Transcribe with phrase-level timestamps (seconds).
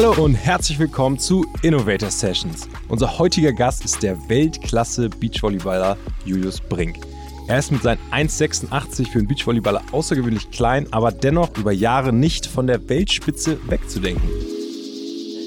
[0.00, 2.68] Hallo und herzlich willkommen zu Innovator Sessions.
[2.88, 6.98] Unser heutiger Gast ist der Weltklasse Beachvolleyballer Julius Brink.
[7.48, 12.46] Er ist mit seinen 1,86 für einen Beachvolleyballer außergewöhnlich klein, aber dennoch über Jahre nicht
[12.46, 14.22] von der Weltspitze wegzudenken.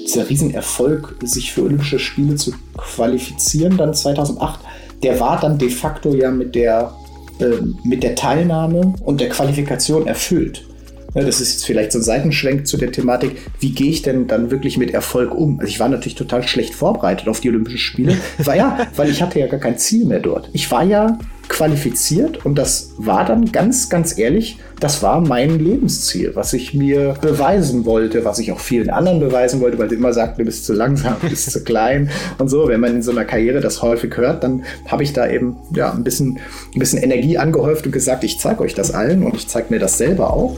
[0.06, 4.60] Dieser Riesenerfolg, sich für Olympische Spiele zu qualifizieren, dann 2008,
[5.02, 6.94] der war dann de facto ja mit der,
[7.38, 10.66] äh, mit der Teilnahme und der Qualifikation erfüllt.
[11.14, 14.26] Ja, das ist jetzt vielleicht so ein Seitenschwenk zu der Thematik, wie gehe ich denn
[14.26, 15.60] dann wirklich mit Erfolg um?
[15.60, 18.16] Also ich war natürlich total schlecht vorbereitet auf die Olympischen Spiele.
[18.38, 20.48] War ja, weil ich hatte ja gar kein Ziel mehr dort.
[20.52, 21.18] Ich war ja
[21.48, 27.14] qualifiziert und das war dann ganz, ganz ehrlich, das war mein Lebensziel, was ich mir
[27.20, 30.64] beweisen wollte, was ich auch vielen anderen beweisen wollte, weil sie immer sagten, du bist
[30.64, 32.66] zu langsam, du bist zu klein und so.
[32.68, 35.92] Wenn man in so einer Karriere das häufig hört, dann habe ich da eben ja,
[35.92, 36.40] ein, bisschen,
[36.74, 39.78] ein bisschen Energie angehäuft und gesagt, ich zeige euch das allen und ich zeige mir
[39.78, 40.56] das selber auch.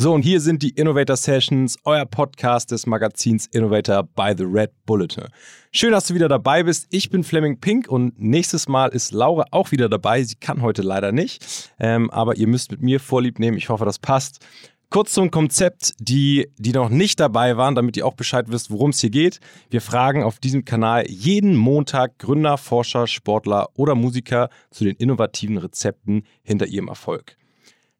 [0.00, 4.70] So, und hier sind die Innovator Sessions, euer Podcast des Magazins Innovator by The Red
[4.86, 5.24] Bulletin.
[5.72, 6.86] Schön, dass du wieder dabei bist.
[6.88, 10.22] Ich bin Fleming Pink und nächstes Mal ist Laura auch wieder dabei.
[10.22, 13.58] Sie kann heute leider nicht, ähm, aber ihr müsst mit mir Vorlieb nehmen.
[13.58, 14.38] Ich hoffe, das passt.
[14.88, 18.90] Kurz zum Konzept, die, die noch nicht dabei waren, damit ihr auch Bescheid wisst, worum
[18.90, 19.38] es hier geht.
[19.68, 25.58] Wir fragen auf diesem Kanal jeden Montag Gründer, Forscher, Sportler oder Musiker zu den innovativen
[25.58, 27.36] Rezepten hinter ihrem Erfolg.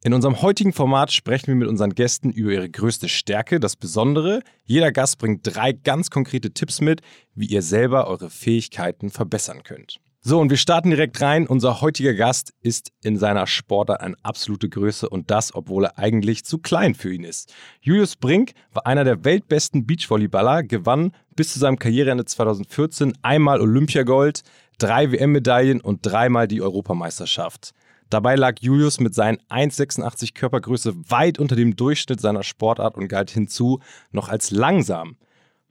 [0.03, 4.41] In unserem heutigen Format sprechen wir mit unseren Gästen über ihre größte Stärke, das Besondere.
[4.65, 7.03] Jeder Gast bringt drei ganz konkrete Tipps mit,
[7.35, 10.01] wie ihr selber eure Fähigkeiten verbessern könnt.
[10.23, 11.47] So, und wir starten direkt rein.
[11.47, 16.47] Unser heutiger Gast ist in seiner Sportart eine absolute Größe und das, obwohl er eigentlich
[16.47, 17.53] zu klein für ihn ist.
[17.83, 24.45] Julius Brink war einer der weltbesten Beachvolleyballer, gewann bis zu seinem Karriereende 2014 einmal Olympiagold,
[24.79, 27.75] drei WM-Medaillen und dreimal die Europameisterschaft.
[28.11, 33.31] Dabei lag Julius mit seinen 1,86 Körpergröße weit unter dem Durchschnitt seiner Sportart und galt
[33.31, 33.79] hinzu
[34.11, 35.17] noch als langsam.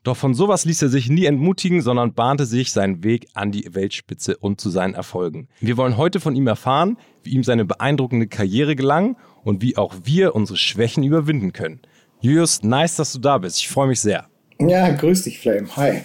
[0.03, 3.75] Doch von sowas ließ er sich nie entmutigen, sondern bahnte sich seinen Weg an die
[3.75, 5.49] Weltspitze und zu seinen Erfolgen.
[5.59, 9.93] Wir wollen heute von ihm erfahren, wie ihm seine beeindruckende Karriere gelang und wie auch
[10.05, 11.81] wir unsere Schwächen überwinden können.
[12.21, 13.59] Julius, nice, dass du da bist.
[13.59, 14.27] Ich freue mich sehr.
[14.59, 15.67] Ja, grüß dich, Flame.
[15.75, 16.01] Hi.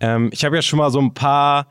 [0.00, 1.68] Ähm, ich habe ja schon mal so ein paar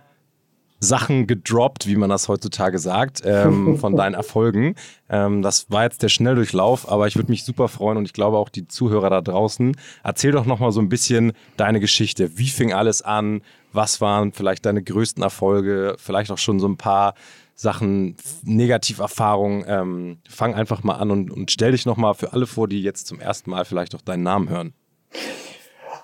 [0.80, 4.76] Sachen gedroppt, wie man das heutzutage sagt, ähm, von deinen Erfolgen.
[5.10, 8.38] Ähm, das war jetzt der Schnelldurchlauf, aber ich würde mich super freuen und ich glaube
[8.38, 9.76] auch die Zuhörer da draußen.
[10.04, 12.38] Erzähl doch nochmal so ein bisschen deine Geschichte.
[12.38, 13.42] Wie fing alles an?
[13.74, 15.96] Was waren vielleicht deine größten Erfolge?
[15.98, 17.14] Vielleicht auch schon so ein paar
[17.56, 19.66] Sachen, Negativerfahrungen.
[19.68, 23.06] Ähm, fang einfach mal an und, und stell dich nochmal für alle vor, die jetzt
[23.06, 24.74] zum ersten Mal vielleicht auch deinen Namen hören.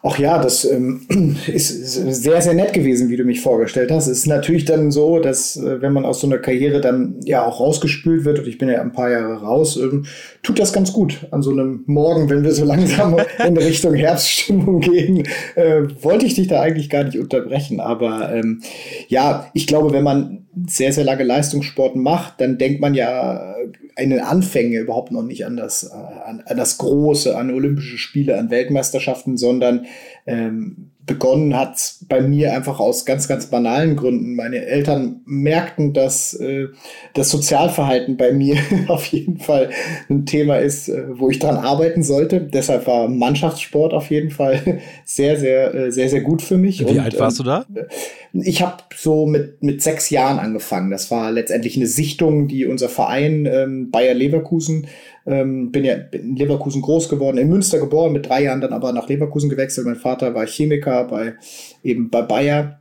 [0.08, 1.02] Ach ja, das ähm,
[1.48, 4.06] ist sehr, sehr nett gewesen, wie du mich vorgestellt hast.
[4.06, 7.44] Es ist natürlich dann so, dass äh, wenn man aus so einer Karriere dann ja
[7.44, 10.06] auch rausgespült wird, und ich bin ja ein paar Jahre raus, ähm,
[10.44, 11.26] tut das ganz gut.
[11.32, 15.24] An so einem Morgen, wenn wir so langsam in Richtung Herbststimmung gehen,
[15.56, 17.80] äh, wollte ich dich da eigentlich gar nicht unterbrechen.
[17.80, 18.62] Aber ähm,
[19.08, 23.56] ja, ich glaube, wenn man sehr, sehr lange Leistungssport macht, dann denkt man ja
[23.98, 27.98] in den Anfängen überhaupt noch nicht an das, äh, an, an das Große, an Olympische
[27.98, 29.86] Spiele, an Weltmeisterschaften, sondern
[30.26, 34.36] ähm, begonnen hat bei mir einfach aus ganz, ganz banalen Gründen.
[34.36, 36.68] Meine Eltern merkten, dass äh,
[37.14, 38.58] das Sozialverhalten bei mir
[38.88, 39.70] auf jeden Fall
[40.10, 42.42] ein Thema ist, äh, wo ich dran arbeiten sollte.
[42.42, 46.80] Deshalb war Mannschaftssport auf jeden Fall sehr, sehr, äh, sehr, sehr gut für mich.
[46.80, 47.66] Wie Und, alt warst du da?
[47.74, 47.86] Äh,
[48.34, 50.92] ich habe so mit, mit sechs Jahren angefangen.
[50.92, 54.88] Das war letztendlich eine Sichtung, die unser Verein ähm, Bayer Leverkusen
[55.26, 58.92] ähm, bin ja in Leverkusen groß geworden, in Münster geboren, mit drei Jahren dann aber
[58.92, 59.88] nach Leverkusen gewechselt.
[59.88, 61.36] Mein Vater war Chemiker bei
[61.84, 62.80] eben bei Bayer.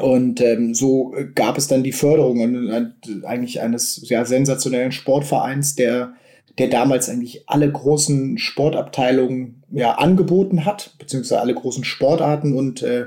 [0.00, 2.40] Und ähm, so gab es dann die Förderung
[3.24, 6.12] eigentlich eines ja, sensationellen Sportvereins, der,
[6.58, 13.06] der damals eigentlich alle großen Sportabteilungen ja, angeboten hat, beziehungsweise alle großen Sportarten und äh,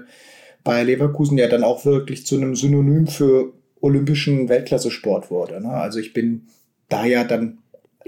[0.64, 5.62] bei Leverkusen ja dann auch wirklich zu einem Synonym für olympischen Weltklasse-Sport wurde.
[5.62, 5.70] Ne?
[5.70, 6.48] Also ich bin
[6.90, 7.60] da ja dann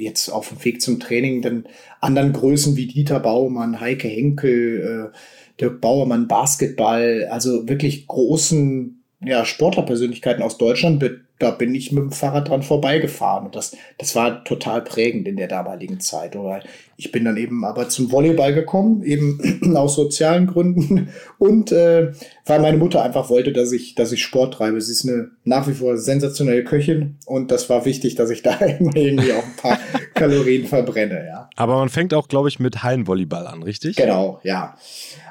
[0.01, 1.65] jetzt auf dem Weg zum Training dann
[1.99, 5.17] anderen Größen wie Dieter Baumann, Heike Henkel, äh,
[5.59, 10.99] Dirk Bauermann, Basketball, also wirklich großen ja, Sportlerpersönlichkeiten aus Deutschland
[11.41, 13.45] da bin ich mit dem Fahrrad dran vorbeigefahren.
[13.45, 16.35] Und das, das war total prägend in der damaligen Zeit.
[16.35, 16.61] Oder
[16.97, 21.09] ich bin dann eben aber zum Volleyball gekommen, eben aus sozialen Gründen.
[21.39, 22.11] Und äh,
[22.45, 24.79] weil meine Mutter einfach wollte, dass ich, dass ich Sport treibe.
[24.79, 28.53] Sie ist eine nach wie vor sensationelle Köchin und das war wichtig, dass ich da
[28.57, 29.79] immer irgendwie auch ein paar
[30.13, 31.49] Kalorien verbrenne, ja.
[31.55, 33.95] Aber man fängt auch, glaube ich, mit Hallenvolleyball an, richtig?
[33.95, 34.77] Genau, ja.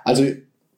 [0.04, 0.24] Also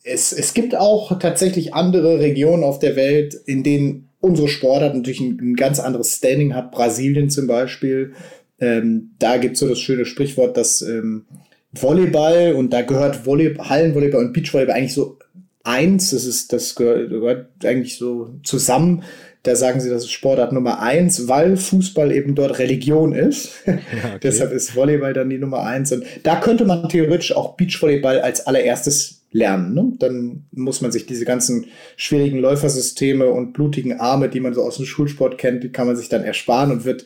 [0.04, 5.20] es, es gibt auch tatsächlich andere Regionen auf der Welt, in denen unsere Sportart natürlich
[5.20, 6.70] ein, ein ganz anderes Standing hat.
[6.70, 8.14] Brasilien zum Beispiel,
[8.60, 11.26] ähm, da gibt es so das schöne Sprichwort, dass ähm,
[11.72, 15.18] Volleyball und da gehört Volley Hallenvolleyball und Beachvolleyball eigentlich so
[15.64, 16.10] eins.
[16.10, 19.02] Das ist, das gehört, gehört eigentlich so zusammen.
[19.42, 23.54] Da sagen sie, das ist Sportart Nummer eins, weil Fußball eben dort Religion ist.
[23.66, 24.18] Ja, okay.
[24.22, 25.90] Deshalb ist Volleyball dann die Nummer eins.
[25.90, 29.74] Und da könnte man theoretisch auch Beachvolleyball als allererstes lernen.
[29.74, 29.92] Ne?
[29.98, 34.76] Dann muss man sich diese ganzen schwierigen Läufersysteme und blutigen Arme, die man so aus
[34.76, 37.04] dem Schulsport kennt, die kann man sich dann ersparen und wird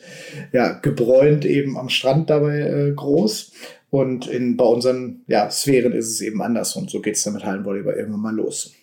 [0.53, 3.53] ja gebräunt eben am Strand dabei äh, groß.
[3.89, 6.75] Und in, bei unseren ja, Sphären ist es eben anders.
[6.75, 8.73] Und so geht es dann mit Hallenvolleyball irgendwann mal los.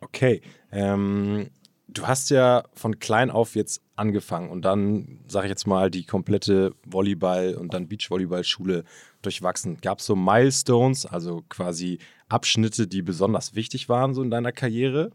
[0.00, 0.42] Okay.
[0.70, 1.48] Ähm,
[1.88, 6.04] du hast ja von klein auf jetzt angefangen und dann, sage ich jetzt mal, die
[6.04, 8.84] komplette Volleyball- und dann Beachvolleyball-Schule
[9.22, 9.78] durchwachsen.
[9.80, 11.98] Gab es so Milestones, also quasi
[12.30, 15.10] Abschnitte, die besonders wichtig waren so in deiner Karriere?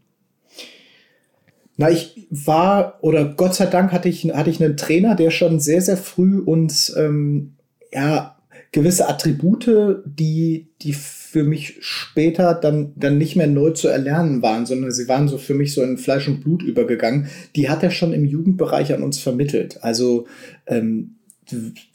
[1.76, 5.60] Na, ich war, oder Gott sei Dank hatte ich, hatte ich einen Trainer, der schon
[5.60, 7.56] sehr, sehr früh uns ähm,
[7.92, 8.36] ja,
[8.72, 14.66] gewisse Attribute, die, die für mich später dann, dann nicht mehr neu zu erlernen waren,
[14.66, 17.90] sondern sie waren so für mich so in Fleisch und Blut übergegangen, die hat er
[17.90, 19.82] schon im Jugendbereich an uns vermittelt.
[19.82, 20.26] Also
[20.66, 21.16] ähm,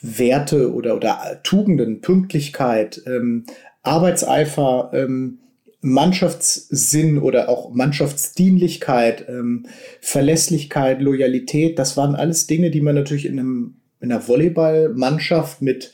[0.01, 3.45] Werte oder, oder Tugenden, Pünktlichkeit, ähm,
[3.83, 5.39] Arbeitseifer, ähm,
[5.81, 9.65] Mannschaftssinn oder auch Mannschaftsdienlichkeit, ähm,
[9.99, 15.93] Verlässlichkeit, Loyalität, das waren alles Dinge, die man natürlich in, einem, in einer Volleyballmannschaft mit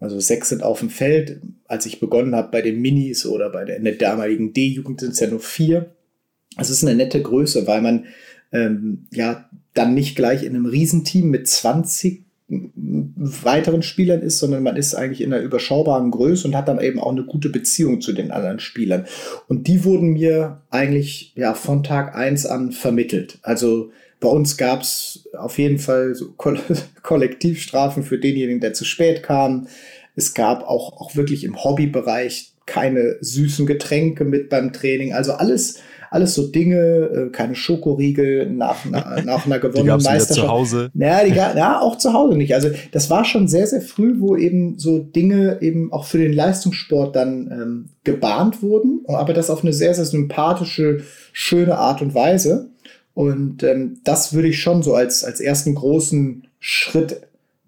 [0.00, 1.40] also sechs sind auf dem Feld.
[1.66, 5.12] Als ich begonnen habe bei den Minis oder bei der, in der damaligen D-Jugend sind
[5.12, 5.94] es ja nur vier.
[6.56, 8.06] Es ist eine nette Größe, weil man
[8.52, 14.76] ähm, ja dann nicht gleich in einem Riesenteam mit 20 weiteren Spielern ist, sondern man
[14.76, 18.12] ist eigentlich in einer überschaubaren Größe und hat dann eben auch eine gute Beziehung zu
[18.12, 19.06] den anderen Spielern.
[19.48, 23.38] Und die wurden mir eigentlich ja von Tag eins an vermittelt.
[23.42, 23.90] Also
[24.20, 26.34] bei uns gab es auf jeden Fall so
[27.02, 29.68] Kollektivstrafen für denjenigen, der zu spät kam.
[30.16, 35.12] Es gab auch, auch wirklich im Hobbybereich keine süßen Getränke mit beim Training.
[35.12, 40.46] Also alles, alles so Dinge, äh, keine Schokoriegel nach, nach, nach einer gewonnenen Meisterschaft.
[40.46, 40.90] zu Hause.
[40.94, 42.54] Naja, die, ja, auch zu Hause nicht.
[42.54, 46.32] Also das war schon sehr, sehr früh, wo eben so Dinge eben auch für den
[46.32, 51.02] Leistungssport dann ähm, gebahnt wurden, aber das auf eine sehr, sehr sympathische,
[51.32, 52.70] schöne Art und Weise.
[53.14, 57.22] Und ähm, das würde ich schon so als, als ersten großen Schritt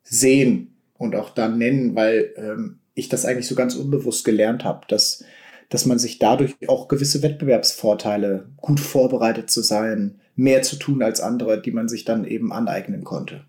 [0.05, 4.83] sehen und auch dann nennen, weil ähm, ich das eigentlich so ganz unbewusst gelernt habe,
[4.89, 5.25] dass,
[5.71, 11.21] dass man sich dadurch auch gewisse Wettbewerbsvorteile, gut vorbereitet zu sein, mehr zu tun als
[11.21, 13.45] andere, die man sich dann eben aneignen konnte.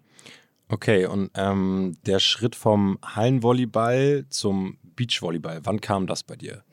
[0.69, 6.63] Okay, und ähm, der Schritt vom Hallenvolleyball zum Beachvolleyball, wann kam das bei dir?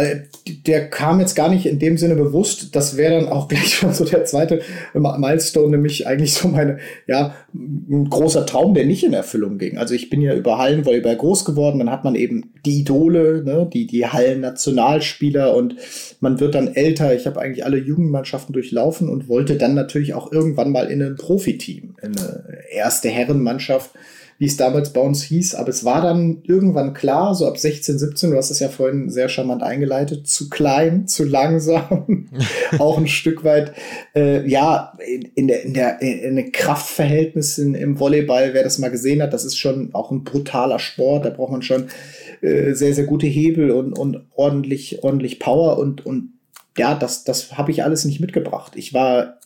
[0.00, 0.22] Also,
[0.66, 2.74] der kam jetzt gar nicht in dem Sinne bewusst.
[2.74, 4.60] Das wäre dann auch gleich schon so der zweite
[4.94, 9.76] Milestone, nämlich eigentlich so meine, ja, ein großer Traum, der nicht in Erfüllung ging.
[9.76, 13.68] Also ich bin ja über Hallenvolleyball groß geworden, dann hat man eben die Idole, ne,
[13.72, 15.76] die, die Hallen-Nationalspieler und
[16.20, 17.14] man wird dann älter.
[17.14, 21.16] Ich habe eigentlich alle Jugendmannschaften durchlaufen und wollte dann natürlich auch irgendwann mal in ein
[21.16, 23.90] Profiteam, in eine erste Herrenmannschaft
[24.40, 25.54] wie es damals bei uns hieß.
[25.54, 29.10] Aber es war dann irgendwann klar, so ab 16, 17, du hast es ja vorhin
[29.10, 32.30] sehr charmant eingeleitet, zu klein, zu langsam,
[32.78, 33.74] auch ein Stück weit,
[34.16, 38.90] äh, ja, in, in, der, in, der, in den Kraftverhältnissen im Volleyball, wer das mal
[38.90, 41.88] gesehen hat, das ist schon auch ein brutaler Sport, da braucht man schon
[42.40, 46.32] äh, sehr, sehr gute Hebel und, und ordentlich, ordentlich Power und, und
[46.78, 48.72] ja, das, das habe ich alles nicht mitgebracht.
[48.74, 49.38] Ich war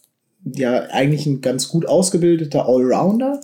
[0.44, 3.40] ja eigentlich ein ganz gut ausgebildeter Allrounder,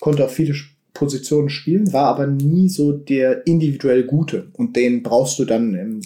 [0.00, 0.54] konnte auch viele
[0.94, 4.48] Positionen spielen, war aber nie so der individuell Gute.
[4.54, 6.00] Und den brauchst du dann im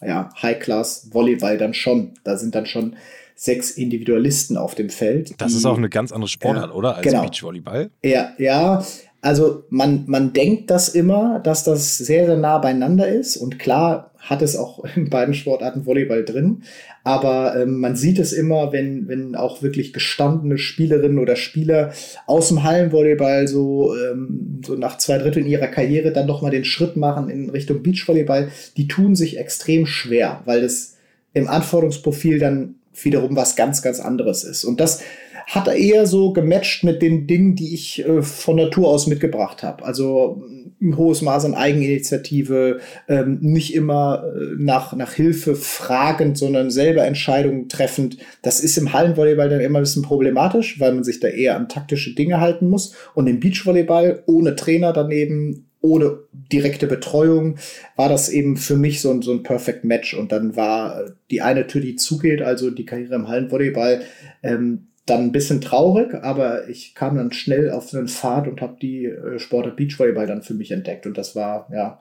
[0.00, 2.12] ja, High-Class-Volleyball dann schon.
[2.24, 2.96] Da sind dann schon
[3.34, 5.34] sechs Individualisten auf dem Feld.
[5.38, 6.96] Das ist auch eine ganz andere Sportart, ja, oder?
[6.96, 7.22] Als genau.
[7.22, 7.90] Beachvolleyball.
[8.02, 8.84] Ja, ja.
[9.22, 13.36] Also man, man denkt das immer, dass das sehr, sehr nah beieinander ist.
[13.36, 16.62] Und klar hat es auch in beiden Sportarten Volleyball drin.
[17.02, 21.92] Aber ähm, man sieht es immer, wenn, wenn auch wirklich gestandene Spielerinnen oder Spieler
[22.26, 26.96] aus dem Hallenvolleyball so, ähm, so nach zwei Dritteln ihrer Karriere dann nochmal den Schritt
[26.96, 28.48] machen in Richtung Beachvolleyball.
[28.76, 30.96] Die tun sich extrem schwer, weil das
[31.32, 34.64] im Anforderungsprofil dann wiederum was ganz, ganz anderes ist.
[34.64, 35.02] Und das
[35.50, 39.64] hat er eher so gematcht mit den Dingen, die ich äh, von Natur aus mitgebracht
[39.64, 39.84] habe.
[39.84, 40.44] Also
[40.80, 42.78] ein hohes Maß an Eigeninitiative,
[43.08, 48.18] ähm, nicht immer äh, nach, nach Hilfe fragend, sondern selber Entscheidungen treffend.
[48.42, 51.68] Das ist im Hallenvolleyball dann immer ein bisschen problematisch, weil man sich da eher an
[51.68, 52.94] taktische Dinge halten muss.
[53.14, 56.18] Und im Beachvolleyball ohne Trainer daneben, ohne
[56.52, 57.56] direkte Betreuung,
[57.96, 60.14] war das eben für mich so ein, so ein Perfect Match.
[60.14, 64.02] Und dann war die eine Tür, die zugeht, also die Karriere im Hallenvolleyball,
[64.44, 68.76] ähm, dann ein bisschen traurig, aber ich kam dann schnell auf einen Pfad und habe
[68.80, 71.06] die äh, Sportart Beachvolleyball dann für mich entdeckt.
[71.06, 72.00] Und das war ja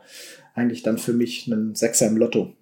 [0.53, 2.53] eigentlich dann für mich ein Sechser im Lotto.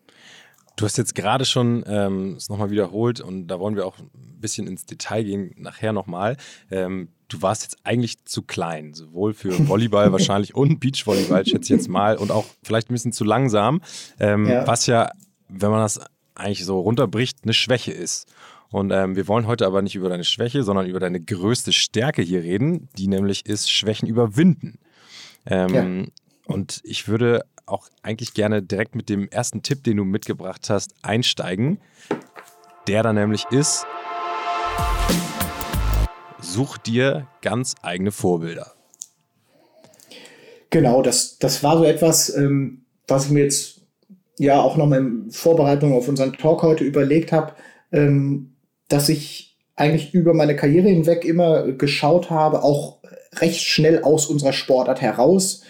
[0.78, 4.40] Du hast jetzt gerade schon ähm, es nochmal wiederholt und da wollen wir auch ein
[4.40, 6.38] bisschen ins Detail gehen, nachher nochmal.
[6.70, 11.80] Ähm, du warst jetzt eigentlich zu klein, sowohl für Volleyball wahrscheinlich und Beachvolleyball, schätze ich
[11.80, 13.82] jetzt mal, und auch vielleicht ein bisschen zu langsam,
[14.20, 14.68] ähm, ja.
[14.68, 15.12] was ja,
[15.50, 16.00] wenn man das
[16.36, 18.28] eigentlich so runterbricht, eine Schwäche ist.
[18.70, 22.22] Und ähm, wir wollen heute aber nicht über deine Schwäche, sondern über deine größte Stärke
[22.22, 24.80] hier reden, die nämlich ist Schwächen überwinden.
[25.46, 26.54] Ähm, ja.
[26.54, 30.94] Und ich würde auch eigentlich gerne direkt mit dem ersten Tipp, den du mitgebracht hast,
[31.02, 31.80] einsteigen.
[32.88, 33.86] Der da nämlich ist,
[36.40, 38.74] such dir ganz eigene Vorbilder.
[40.70, 43.82] Genau, das, das war so etwas, ähm, was ich mir jetzt
[44.38, 47.54] ja auch noch in Vorbereitung auf unseren Talk heute überlegt habe,
[47.92, 48.54] ähm,
[48.88, 53.00] dass ich eigentlich über meine Karriere hinweg immer geschaut habe, auch
[53.36, 55.64] recht schnell aus unserer Sportart heraus,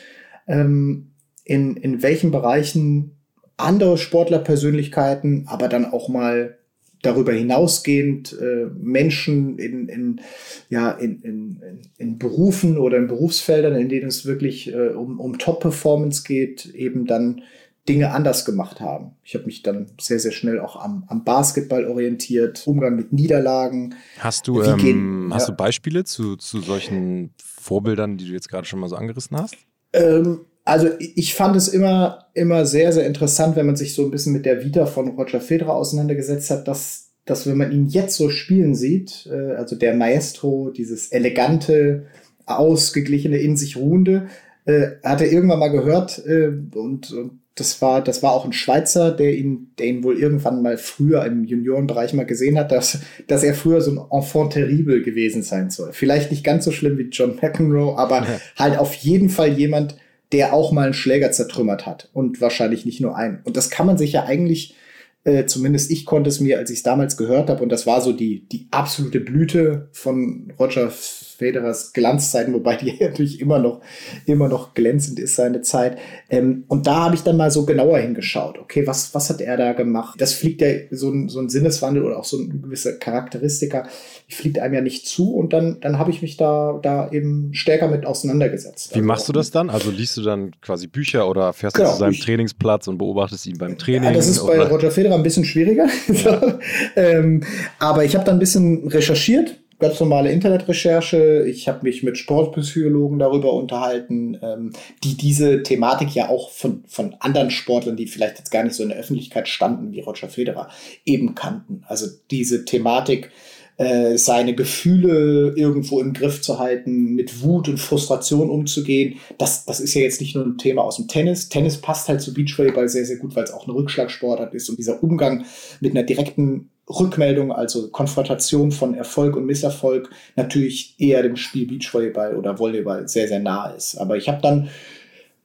[0.47, 1.11] ähm,
[1.43, 3.17] in, in welchen Bereichen
[3.57, 6.57] andere Sportlerpersönlichkeiten, aber dann auch mal
[7.01, 10.21] darüber hinausgehend äh, Menschen in, in,
[10.69, 15.37] ja, in, in, in Berufen oder in Berufsfeldern, in denen es wirklich äh, um, um
[15.37, 17.41] Top-Performance geht, eben dann
[17.87, 19.11] Dinge anders gemacht haben.
[19.23, 23.95] Ich habe mich dann sehr, sehr schnell auch am, am Basketball orientiert, Umgang mit Niederlagen.
[24.19, 25.53] Hast du, ähm, gehen, hast ja.
[25.53, 29.55] du Beispiele zu, zu solchen Vorbildern, die du jetzt gerade schon mal so angerissen hast?
[29.93, 34.11] Ähm, also ich fand es immer, immer sehr, sehr interessant, wenn man sich so ein
[34.11, 38.17] bisschen mit der Vita von Roger Federer auseinandergesetzt hat, dass, dass wenn man ihn jetzt
[38.17, 42.07] so spielen sieht, äh, also der Maestro, dieses elegante,
[42.45, 44.27] ausgeglichene, in sich ruhende,
[44.65, 48.53] äh, hat er irgendwann mal gehört äh, und, und das war, das war auch ein
[48.53, 52.99] Schweizer, der ihn, der ihn wohl irgendwann mal früher im Juniorenbereich mal gesehen hat, dass,
[53.27, 55.91] dass er früher so ein Enfant terrible gewesen sein soll.
[55.91, 58.39] Vielleicht nicht ganz so schlimm wie John McEnroe, aber ja.
[58.57, 59.97] halt auf jeden Fall jemand,
[60.31, 63.39] der auch mal einen Schläger zertrümmert hat und wahrscheinlich nicht nur einen.
[63.43, 64.75] Und das kann man sich ja eigentlich,
[65.23, 68.01] äh, zumindest ich konnte es mir, als ich es damals gehört habe, und das war
[68.01, 70.91] so die, die absolute Blüte von Roger
[71.37, 73.81] Federers Glanzzeiten, wobei die natürlich immer noch,
[74.25, 75.97] immer noch glänzend ist, seine Zeit.
[76.29, 78.57] Ähm, und da habe ich dann mal so genauer hingeschaut.
[78.57, 80.19] Okay, was, was hat er da gemacht?
[80.19, 83.87] Das fliegt ja so ein, so ein Sinneswandel oder auch so ein gewisser Charakteristika,
[84.29, 85.35] die fliegt einem ja nicht zu.
[85.35, 88.91] Und dann, dann habe ich mich da, da eben stärker mit auseinandergesetzt.
[88.91, 89.69] Wie also machst du das dann?
[89.69, 92.97] Also liest du dann quasi Bücher oder fährst genau, du zu seinem ich, Trainingsplatz und
[92.97, 94.05] beobachtest ihn beim Training?
[94.05, 95.87] Ja, das ist bei Roger Federer ein bisschen schwieriger.
[96.07, 96.57] Ja.
[96.95, 97.43] ähm,
[97.77, 101.45] aber ich habe da ein bisschen recherchiert ganz normale Internetrecherche.
[101.47, 107.15] Ich habe mich mit Sportpsychologen darüber unterhalten, ähm, die diese Thematik ja auch von, von
[107.19, 110.69] anderen Sportlern, die vielleicht jetzt gar nicht so in der Öffentlichkeit standen wie Roger Federer,
[111.05, 111.83] eben kannten.
[111.87, 113.31] Also diese Thematik,
[113.77, 119.19] äh, seine Gefühle irgendwo im Griff zu halten, mit Wut und Frustration umzugehen.
[119.37, 121.49] Das, das ist ja jetzt nicht nur ein Thema aus dem Tennis.
[121.49, 124.79] Tennis passt halt zu Beachvolleyball sehr, sehr gut, weil es auch eine Rückschlagsportart ist und
[124.79, 125.45] dieser Umgang
[125.79, 132.35] mit einer direkten Rückmeldung, also Konfrontation von Erfolg und Misserfolg, natürlich eher dem Spiel Beachvolleyball
[132.35, 133.97] oder Volleyball sehr, sehr nah ist.
[133.97, 134.69] Aber ich habe dann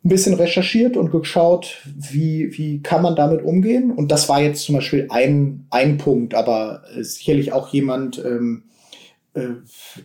[0.04, 3.92] ein bisschen recherchiert und geschaut, wie, wie kann man damit umgehen.
[3.92, 8.64] Und das war jetzt zum Beispiel ein, ein Punkt, aber sicherlich auch jemand, ähm,
[9.34, 9.48] äh,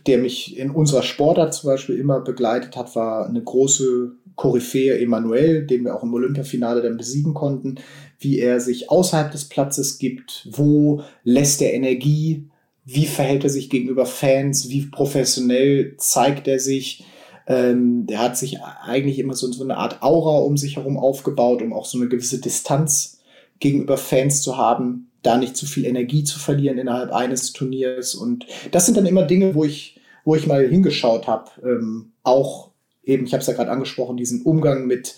[0.06, 5.66] der mich in unserer Sportart zum Beispiel immer begleitet hat, war eine große Koryphäe Emanuel,
[5.66, 7.74] den wir auch im Olympiafinale dann besiegen konnten,
[8.18, 12.48] wie er sich außerhalb des Platzes gibt, wo lässt er Energie,
[12.84, 17.04] wie verhält er sich gegenüber Fans, wie professionell zeigt er sich.
[17.46, 21.62] Ähm, der hat sich eigentlich immer so, so eine Art Aura um sich herum aufgebaut,
[21.62, 23.20] um auch so eine gewisse Distanz
[23.60, 28.14] gegenüber Fans zu haben, da nicht zu viel Energie zu verlieren innerhalb eines Turniers.
[28.14, 31.50] Und das sind dann immer Dinge, wo ich, wo ich mal hingeschaut habe.
[31.62, 32.70] Ähm, auch
[33.02, 35.16] eben, ich habe es ja gerade angesprochen, diesen Umgang mit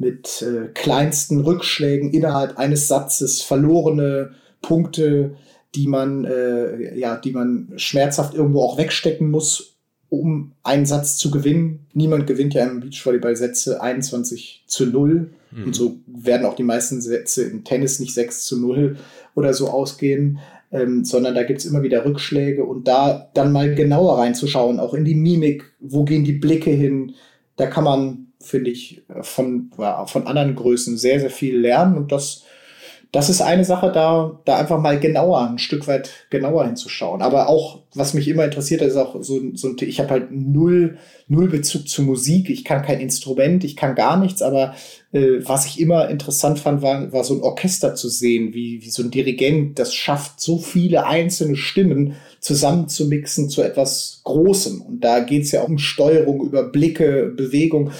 [0.00, 4.30] mit äh, kleinsten Rückschlägen innerhalb eines Satzes, verlorene
[4.62, 5.36] Punkte,
[5.74, 9.76] die man, äh, ja, die man schmerzhaft irgendwo auch wegstecken muss,
[10.08, 11.86] um einen Satz zu gewinnen.
[11.92, 15.30] Niemand gewinnt ja im Beachvolleyball-Sätze 21 zu 0.
[15.50, 15.64] Mhm.
[15.64, 18.96] Und so werden auch die meisten Sätze im Tennis nicht 6 zu 0
[19.34, 20.40] oder so ausgehen.
[20.72, 25.04] Ähm, sondern da gibt's immer wieder Rückschläge und da dann mal genauer reinzuschauen, auch in
[25.04, 27.14] die Mimik, wo gehen die Blicke hin,
[27.56, 32.12] da kann man finde ich, von, ja, von anderen Größen sehr, sehr viel lernen und
[32.12, 32.44] das,
[33.12, 37.22] das ist eine Sache, da, da einfach mal genauer, ein Stück weit genauer hinzuschauen.
[37.22, 40.96] Aber auch, was mich immer interessiert, ist auch so, so ein, ich habe halt null,
[41.26, 42.48] null Bezug zu Musik.
[42.50, 44.76] Ich kann kein Instrument, ich kann gar nichts, aber
[45.10, 48.90] äh, was ich immer interessant fand, war, war so ein Orchester zu sehen, wie, wie
[48.90, 54.82] so ein Dirigent das schafft, so viele einzelne Stimmen zusammenzumixen zu etwas Großem.
[54.82, 57.90] Und da geht es ja auch um Steuerung, über Blicke, Bewegung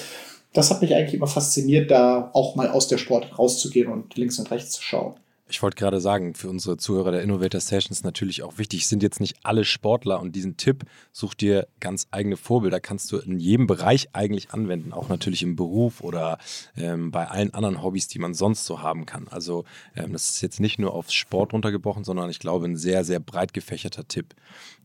[0.53, 4.39] das hat mich eigentlich immer fasziniert, da auch mal aus der Sport rauszugehen und links
[4.39, 5.15] und rechts zu schauen.
[5.51, 9.21] Ich wollte gerade sagen, für unsere Zuhörer der Innovator Sessions natürlich auch wichtig, sind jetzt
[9.21, 13.67] nicht alle Sportler und diesen Tipp, such dir ganz eigene Vorbilder, kannst du in jedem
[13.67, 16.39] Bereich eigentlich anwenden, auch natürlich im Beruf oder
[16.77, 19.27] ähm, bei allen anderen Hobbys, die man sonst so haben kann.
[19.29, 19.65] Also
[19.97, 23.19] ähm, das ist jetzt nicht nur aufs Sport runtergebrochen, sondern ich glaube ein sehr, sehr
[23.19, 24.35] breit gefächerter Tipp,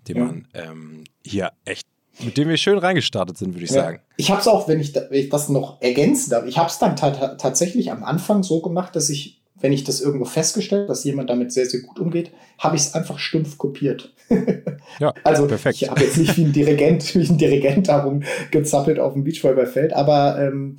[0.07, 0.25] den ja.
[0.25, 1.87] man ähm, hier echt
[2.23, 3.83] mit dem wir schön reingestartet sind, würde ich ja.
[3.83, 3.99] sagen.
[4.17, 6.69] Ich habe es auch, wenn ich, da, wenn ich, das noch ergänzen darf, ich habe
[6.69, 11.03] es dann tatsächlich am Anfang so gemacht, dass ich, wenn ich das irgendwo festgestellt, dass
[11.03, 14.13] jemand damit sehr, sehr gut umgeht, habe ich es einfach stumpf kopiert.
[14.99, 15.81] ja, also perfekt.
[15.81, 19.93] ich habe jetzt nicht wie ein Dirigent, wie ein Dirigent darum gezappelt auf dem Beachvolleyballfeld,
[19.93, 20.77] aber ähm,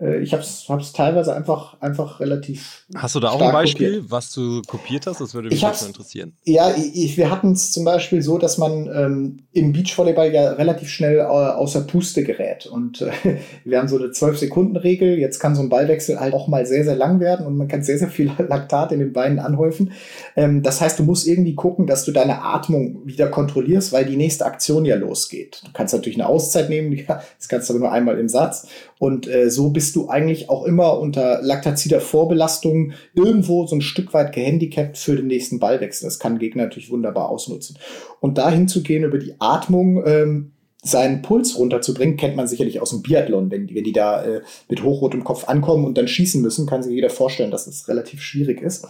[0.00, 2.84] äh, ich habe es teilweise einfach, einfach relativ.
[2.96, 4.10] Hast du da auch ein Beispiel, kopiert.
[4.10, 5.20] was du kopiert hast?
[5.20, 6.36] Das würde mich jetzt interessieren.
[6.44, 10.88] Ja, ich, wir hatten es zum Beispiel so, dass man ähm, im Beachvolleyball ja relativ
[10.88, 12.66] schnell äh, außer Puste gerät.
[12.66, 13.12] Und äh,
[13.64, 15.18] wir haben so eine 12-Sekunden-Regel.
[15.18, 17.82] Jetzt kann so ein Ballwechsel halt auch mal sehr, sehr lang werden und man kann
[17.82, 19.92] sehr, sehr viel Laktat in den Beinen anhäufen.
[20.36, 24.16] Ähm, das heißt, du musst irgendwie gucken, dass du deine Atmung wieder kontrollierst, weil die
[24.16, 25.62] nächste Aktion ja losgeht.
[25.64, 28.66] Du kannst natürlich eine Auszeit nehmen, das kannst du aber nur einmal im Satz.
[29.04, 34.14] Und äh, so bist du eigentlich auch immer unter laktazider Vorbelastung irgendwo so ein Stück
[34.14, 36.06] weit gehandicapt für den nächsten Ballwechsel.
[36.06, 37.76] Das kann Gegner natürlich wunderbar ausnutzen.
[38.20, 42.90] Und dahin zu gehen über die Atmung, ähm, seinen Puls runterzubringen, kennt man sicherlich aus
[42.90, 43.50] dem Biathlon.
[43.50, 46.82] Wenn die, wenn die da äh, mit hochrotem Kopf ankommen und dann schießen müssen, kann
[46.82, 48.88] sich jeder vorstellen, dass das relativ schwierig ist.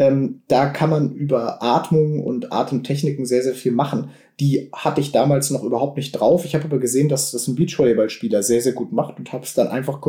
[0.00, 4.08] Ähm, da kann man über Atmung und Atemtechniken sehr, sehr viel machen.
[4.40, 6.46] Die hatte ich damals noch überhaupt nicht drauf.
[6.46, 9.52] Ich habe aber gesehen, dass das ein Beachvolleyballspieler sehr, sehr gut macht und habe es
[9.52, 10.00] dann einfach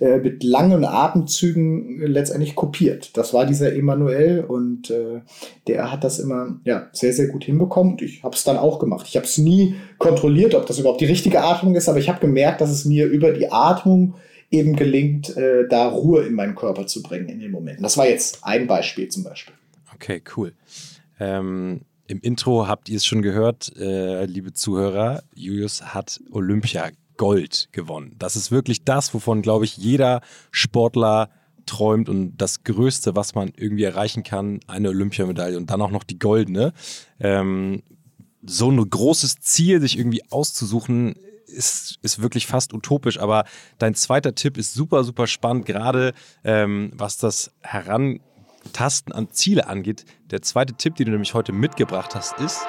[0.00, 3.16] äh, mit langen Atemzügen letztendlich kopiert.
[3.16, 5.22] Das war dieser Emanuel und äh,
[5.66, 8.78] der hat das immer ja, sehr, sehr gut hinbekommen und ich habe es dann auch
[8.78, 9.06] gemacht.
[9.08, 12.20] Ich habe es nie kontrolliert, ob das überhaupt die richtige Atmung ist, aber ich habe
[12.20, 14.12] gemerkt, dass es mir über die Atmung
[14.52, 17.82] eben gelingt, äh, da Ruhe in meinen Körper zu bringen in den Momenten.
[17.82, 19.54] Das war jetzt ein Beispiel zum Beispiel.
[19.94, 20.52] Okay, cool.
[21.18, 27.68] Ähm, Im Intro habt ihr es schon gehört, äh, liebe Zuhörer, Julius hat Olympia Gold
[27.72, 28.14] gewonnen.
[28.18, 31.30] Das ist wirklich das, wovon, glaube ich, jeder Sportler
[31.66, 36.04] träumt und das Größte, was man irgendwie erreichen kann, eine Olympiamedaille und dann auch noch
[36.04, 36.72] die goldene.
[37.20, 37.82] Ähm,
[38.44, 41.14] so ein großes Ziel, sich irgendwie auszusuchen,
[41.52, 43.44] ist, ist wirklich fast utopisch, aber
[43.78, 46.12] dein zweiter Tipp ist super, super spannend, gerade
[46.44, 50.04] ähm, was das Herantasten an Ziele angeht.
[50.30, 52.66] Der zweite Tipp, den du nämlich heute mitgebracht hast, ist,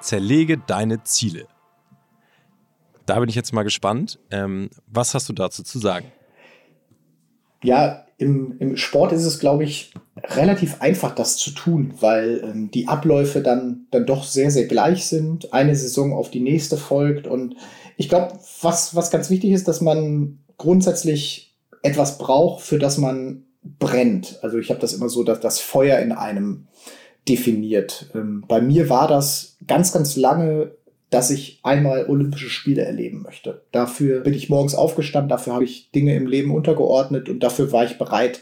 [0.00, 1.46] zerlege deine Ziele.
[3.06, 4.18] Da bin ich jetzt mal gespannt.
[4.30, 6.10] Ähm, was hast du dazu zu sagen?
[7.66, 12.70] Ja, im, im Sport ist es, glaube ich, relativ einfach, das zu tun, weil ähm,
[12.70, 15.52] die Abläufe dann, dann doch sehr, sehr gleich sind.
[15.52, 17.26] Eine Saison auf die nächste folgt.
[17.26, 17.56] Und
[17.96, 23.44] ich glaube, was, was ganz wichtig ist, dass man grundsätzlich etwas braucht, für das man
[23.78, 24.38] brennt.
[24.42, 26.68] Also ich habe das immer so, dass das Feuer in einem
[27.28, 28.10] definiert.
[28.14, 30.72] Ähm, bei mir war das ganz, ganz lange
[31.10, 33.62] dass ich einmal Olympische Spiele erleben möchte.
[33.72, 37.84] Dafür bin ich morgens aufgestanden, dafür habe ich Dinge im Leben untergeordnet und dafür war
[37.84, 38.40] ich bereit,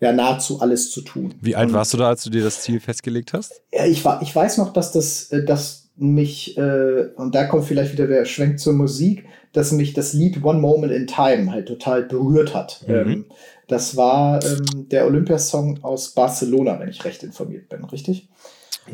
[0.00, 1.34] ja, nahezu alles zu tun.
[1.40, 3.62] Wie alt und, warst du da, als du dir das Ziel festgelegt hast?
[3.72, 7.64] Ja, ich, war, ich weiß noch, dass das, äh, dass mich, äh, und da kommt
[7.64, 11.68] vielleicht wieder der Schwenk zur Musik, dass mich das Lied One Moment in Time halt
[11.68, 12.84] total berührt hat.
[12.86, 12.94] Mhm.
[12.94, 13.24] Ähm,
[13.68, 18.28] das war ähm, der Olympiasong aus Barcelona, wenn ich recht informiert bin, richtig?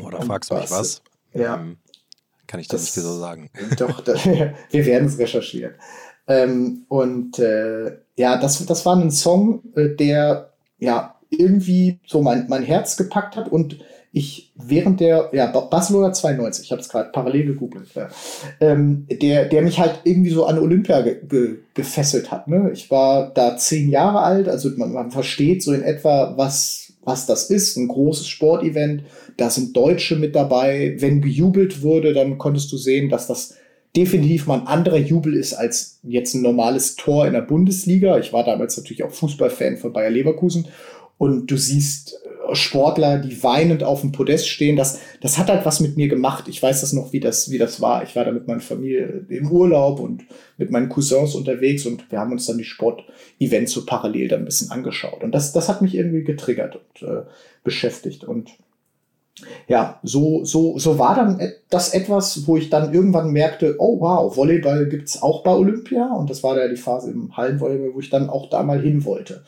[0.01, 1.01] Oh, da fragst du mich was.
[1.33, 1.65] Ja.
[2.51, 3.49] Kann ich das, das nicht so sagen.
[3.77, 5.75] Doch, das, wir werden es recherchieren.
[6.27, 12.47] Ähm, und äh, ja, das, das war ein Song, äh, der ja irgendwie so mein,
[12.49, 13.77] mein Herz gepackt hat und
[14.11, 18.09] ich während der, ja, Barcelona 92, ich habe es gerade parallel gegoogelt, ja,
[18.59, 22.49] ähm, der, der mich halt irgendwie so an Olympia ge ge gefesselt hat.
[22.49, 22.71] Ne?
[22.73, 27.25] Ich war da zehn Jahre alt, also man, man versteht so in etwa, was, was
[27.25, 29.03] das ist, ein großes Sportevent
[29.37, 30.95] da sind Deutsche mit dabei.
[30.99, 33.55] Wenn gejubelt wurde, dann konntest du sehen, dass das
[33.95, 38.19] definitiv mal ein anderer Jubel ist als jetzt ein normales Tor in der Bundesliga.
[38.19, 40.67] Ich war damals natürlich auch Fußballfan von Bayer Leverkusen.
[41.17, 42.19] Und du siehst
[42.53, 44.75] Sportler, die weinend auf dem Podest stehen.
[44.75, 46.47] Das, das hat halt was mit mir gemacht.
[46.47, 48.03] Ich weiß das noch, wie das, wie das war.
[48.03, 50.23] Ich war da mit meiner Familie im Urlaub und
[50.57, 54.45] mit meinen Cousins unterwegs und wir haben uns dann die Sportevents so parallel dann ein
[54.45, 55.23] bisschen angeschaut.
[55.23, 57.23] Und das, das hat mich irgendwie getriggert und äh,
[57.63, 58.23] beschäftigt.
[58.23, 58.51] Und
[59.67, 64.35] ja, so, so, so war dann das etwas, wo ich dann irgendwann merkte, oh wow,
[64.35, 66.13] Volleyball gibt's auch bei Olympia.
[66.13, 69.05] Und das war ja die Phase im Hallenvolleyball, wo ich dann auch da mal hin
[69.05, 69.43] wollte.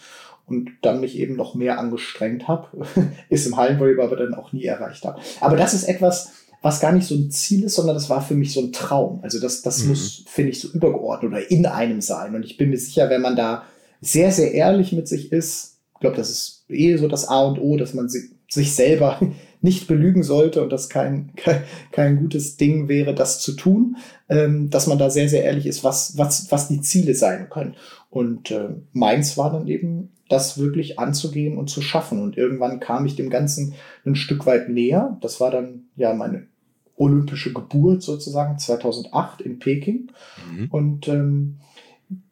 [0.54, 2.68] Und dann mich eben noch mehr angestrengt habe,
[3.30, 5.20] ist im Hallenvolleyball aber dann auch nie erreicht habe.
[5.40, 8.36] Aber das ist etwas, was gar nicht so ein Ziel ist, sondern das war für
[8.36, 9.20] mich so ein Traum.
[9.22, 9.90] Also das, das mhm.
[9.90, 12.36] muss, finde ich, so übergeordnet oder in einem sein.
[12.36, 13.64] Und ich bin mir sicher, wenn man da
[14.00, 17.60] sehr, sehr ehrlich mit sich ist, ich glaube, das ist eh so das A und
[17.60, 19.20] O, dass man sich, sich selber
[19.64, 21.32] nicht belügen sollte und das kein,
[21.92, 23.98] kein, gutes Ding wäre, das zu tun,
[24.30, 27.76] ähm, dass man da sehr, sehr ehrlich ist, was, was, was die Ziele sein können.
[28.10, 32.22] Und äh, meins war dann eben, das wirklich anzugehen und zu schaffen.
[32.22, 33.74] Und irgendwann kam ich dem Ganzen
[34.06, 35.18] ein Stück weit näher.
[35.22, 36.48] Das war dann ja meine
[36.96, 40.12] olympische Geburt sozusagen 2008 in Peking.
[40.52, 40.68] Mhm.
[40.72, 41.58] Und ähm,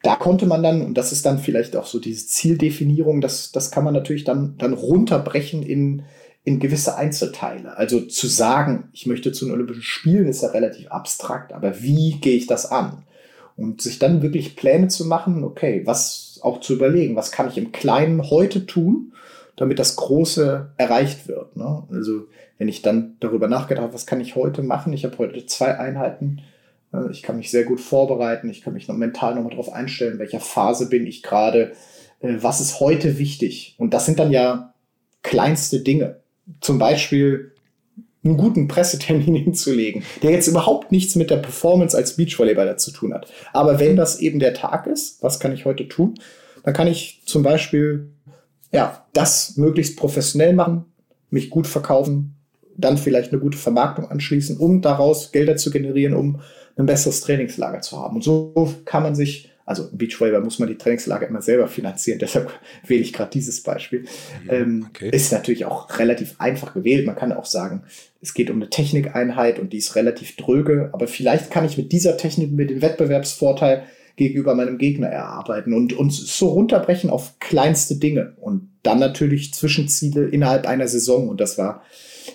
[0.04, 3.72] da konnte man dann, und das ist dann vielleicht auch so diese Zieldefinierung, das, das
[3.72, 6.04] kann man natürlich dann, dann runterbrechen in,
[6.44, 7.78] in gewisse Einzelteile.
[7.78, 12.20] Also zu sagen, ich möchte zu den Olympischen Spielen, ist ja relativ abstrakt, aber wie
[12.20, 13.04] gehe ich das an?
[13.56, 17.58] Und sich dann wirklich Pläne zu machen, okay, was auch zu überlegen, was kann ich
[17.58, 19.14] im Kleinen heute tun,
[19.56, 21.56] damit das Große erreicht wird.
[21.56, 21.84] Ne?
[21.92, 22.26] Also
[22.58, 24.94] wenn ich dann darüber nachgedacht habe, was kann ich heute machen?
[24.94, 26.42] Ich habe heute zwei Einheiten.
[26.92, 28.50] Äh, ich kann mich sehr gut vorbereiten.
[28.50, 31.74] Ich kann mich noch mental nochmal darauf einstellen, in welcher Phase bin ich gerade.
[32.22, 33.76] Äh, was ist heute wichtig?
[33.78, 34.74] Und das sind dann ja
[35.22, 36.21] kleinste Dinge
[36.60, 37.52] zum Beispiel
[38.24, 43.14] einen guten Pressetermin hinzulegen, der jetzt überhaupt nichts mit der Performance als Beachvolleyballer zu tun
[43.14, 43.28] hat.
[43.54, 46.16] Aber wenn das eben der Tag ist, was kann ich heute tun?
[46.64, 48.12] Dann kann ich zum Beispiel
[48.72, 50.86] ja, das möglichst professionell machen,
[51.30, 52.36] mich gut verkaufen,
[52.78, 56.42] dann vielleicht eine gute Vermarktung anschließen, um daraus Gelder zu generieren, um
[56.78, 58.16] ein besseres Trainingslager zu haben.
[58.16, 62.20] Und so kann man sich also im Beachvolleyball muss man die Trainingslager immer selber finanzieren,
[62.22, 62.52] deshalb
[62.86, 64.06] wähle ich gerade dieses Beispiel.
[64.48, 65.10] Ähm, okay.
[65.10, 67.06] Ist natürlich auch relativ einfach gewählt.
[67.06, 67.84] Man kann auch sagen,
[68.22, 71.92] es geht um eine Technikeinheit und die ist relativ dröge, aber vielleicht kann ich mit
[71.92, 73.84] dieser Technik mir den Wettbewerbsvorteil
[74.18, 80.28] gegenüber meinem Gegner erarbeiten und uns so runterbrechen auf kleinste Dinge und dann natürlich Zwischenziele
[80.28, 81.30] innerhalb einer Saison.
[81.30, 81.84] Und das war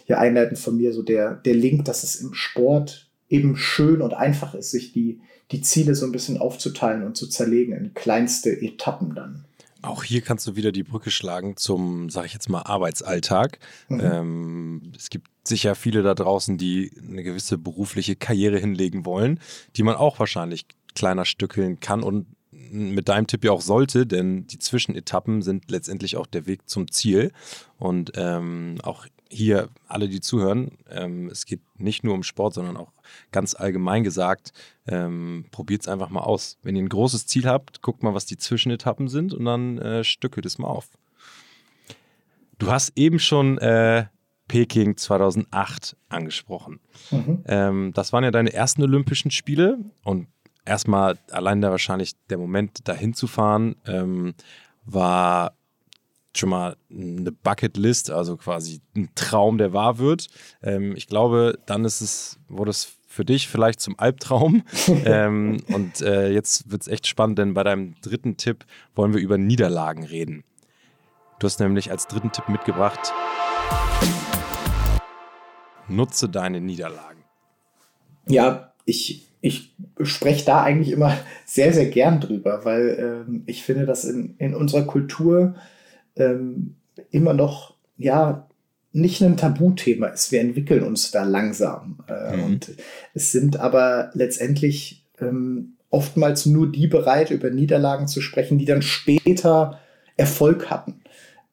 [0.06, 4.14] ja einleitend von mir so der, der Link, dass es im Sport eben schön und
[4.14, 8.50] einfach ist, sich die, die Ziele so ein bisschen aufzuteilen und zu zerlegen in kleinste
[8.50, 9.44] Etappen dann.
[9.82, 13.58] Auch hier kannst du wieder die Brücke schlagen zum, sag ich jetzt mal, Arbeitsalltag.
[13.88, 14.00] Mhm.
[14.00, 19.38] Ähm, es gibt sicher viele da draußen, die eine gewisse berufliche Karriere hinlegen wollen,
[19.76, 22.26] die man auch wahrscheinlich kleiner stückeln kann und
[22.70, 26.90] mit deinem Tipp ja auch sollte, denn die Zwischenetappen sind letztendlich auch der Weg zum
[26.90, 27.32] Ziel.
[27.78, 32.76] Und ähm, auch hier alle, die zuhören, ähm, es geht nicht nur um Sport, sondern
[32.76, 32.92] auch
[33.32, 34.52] ganz allgemein gesagt,
[34.86, 36.58] ähm, probiert es einfach mal aus.
[36.62, 40.04] Wenn ihr ein großes Ziel habt, guckt mal, was die Zwischenetappen sind und dann äh,
[40.04, 40.88] stückelt es mal auf.
[42.58, 44.06] Du hast eben schon äh,
[44.48, 46.80] Peking 2008 angesprochen.
[47.10, 47.44] Mhm.
[47.46, 50.28] Ähm, das waren ja deine ersten Olympischen Spiele und
[50.64, 54.34] erstmal allein da wahrscheinlich der Moment, dahin zu fahren, ähm,
[54.84, 55.56] war
[56.38, 60.28] schon mal eine Bucketlist, also quasi ein Traum, der wahr wird.
[60.62, 64.62] Ähm, ich glaube, dann ist es, wurde es für dich vielleicht zum Albtraum.
[65.04, 69.20] ähm, und äh, jetzt wird es echt spannend, denn bei deinem dritten Tipp wollen wir
[69.20, 70.44] über Niederlagen reden.
[71.38, 73.12] Du hast nämlich als dritten Tipp mitgebracht,
[75.88, 77.24] nutze deine Niederlagen.
[78.26, 83.86] Ja, ich, ich spreche da eigentlich immer sehr, sehr gern drüber, weil ähm, ich finde,
[83.86, 85.54] dass in, in unserer Kultur
[86.16, 86.76] ähm,
[87.10, 88.48] immer noch, ja,
[88.92, 90.32] nicht ein Tabuthema ist.
[90.32, 91.98] Wir entwickeln uns da langsam.
[92.08, 92.44] Äh, mhm.
[92.44, 92.72] Und
[93.14, 98.82] es sind aber letztendlich ähm, oftmals nur die bereit, über Niederlagen zu sprechen, die dann
[98.82, 99.80] später
[100.16, 101.02] Erfolg hatten.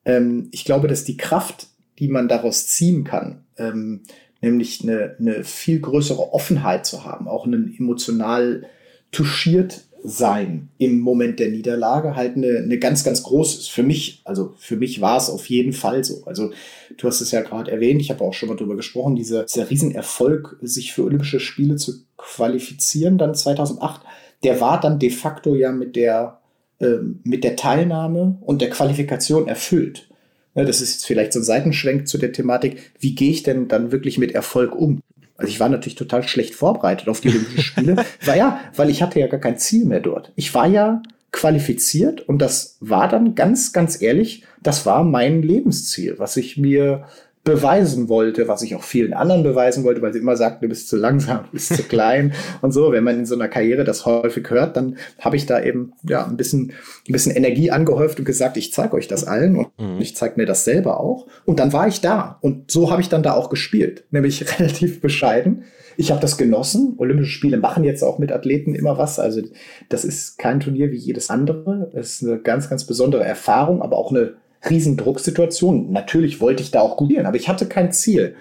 [0.06, 1.68] Ähm, ich glaube, dass die Kraft,
[2.00, 4.04] die man daraus ziehen kann, ähm,
[4.42, 8.66] nämlich eine, eine viel größere Offenheit zu haben, auch einen emotional
[9.12, 13.72] touchiert sein im Moment der Niederlage halt eine, eine ganz, ganz groß ist.
[13.72, 16.24] Für mich, also für mich war es auf jeden Fall so.
[16.26, 16.52] Also
[16.98, 19.70] du hast es ja gerade erwähnt, ich habe auch schon mal drüber gesprochen, dieser, dieser
[19.70, 24.02] Riesenerfolg, sich für Olympische Spiele zu qualifizieren, dann 2008,
[24.44, 26.40] der war dann de facto ja mit der,
[26.80, 30.10] äh, mit der Teilnahme und der Qualifikation erfüllt.
[30.56, 33.68] Ja, das ist jetzt vielleicht so ein Seitenschwenk zu der Thematik, wie gehe ich denn
[33.70, 35.02] dann wirklich mit Erfolg um?
[35.38, 37.96] Also ich war natürlich total schlecht vorbereitet auf die Olympischen Spiele.
[38.26, 40.32] war ja, weil ich hatte ja gar kein Ziel mehr dort.
[40.36, 46.20] Ich war ja qualifiziert und das war dann ganz, ganz ehrlich, das war mein Lebensziel,
[46.20, 47.06] was ich mir
[47.44, 50.88] beweisen wollte, was ich auch vielen anderen beweisen wollte, weil sie immer sagten, du bist
[50.88, 52.94] zu langsam, du bist zu klein und so.
[52.94, 56.26] Wenn man in so einer Karriere das häufig hört, dann habe ich da eben ja
[56.26, 56.72] ein bisschen,
[57.08, 60.00] ein bisschen Energie angehäuft und gesagt, ich zeige euch das allen und mhm.
[60.00, 61.28] ich zeige mir das selber auch.
[61.46, 65.02] Und dann war ich da und so habe ich dann da auch gespielt, nämlich relativ
[65.02, 65.64] bescheiden.
[65.98, 66.96] Ich habe das genossen.
[66.98, 69.20] Olympische Spiele machen jetzt auch mit Athleten immer was.
[69.20, 69.42] Also
[69.90, 71.92] das ist kein Turnier wie jedes andere.
[71.94, 74.38] Es ist eine ganz, ganz besondere Erfahrung, aber auch eine
[74.70, 75.92] Riesendrucksituation.
[75.92, 78.36] Natürlich wollte ich da auch gudieren, aber ich hatte kein Ziel.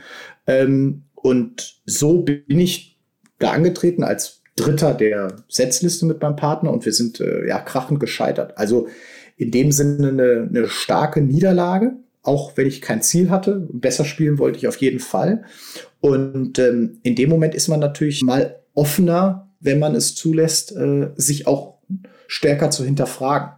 [0.47, 2.99] Ähm, und so bin ich
[3.39, 8.01] da angetreten als Dritter der Setzliste mit meinem Partner und wir sind äh, ja krachend
[8.01, 8.59] gescheitert.
[8.59, 8.89] Also
[9.37, 13.67] in dem Sinne eine, eine starke Niederlage, auch wenn ich kein Ziel hatte.
[13.73, 15.45] Besser spielen wollte ich auf jeden Fall.
[16.01, 21.11] Und ähm, in dem Moment ist man natürlich mal offener, wenn man es zulässt, äh,
[21.17, 21.79] sich auch
[22.27, 23.53] stärker zu hinterfragen.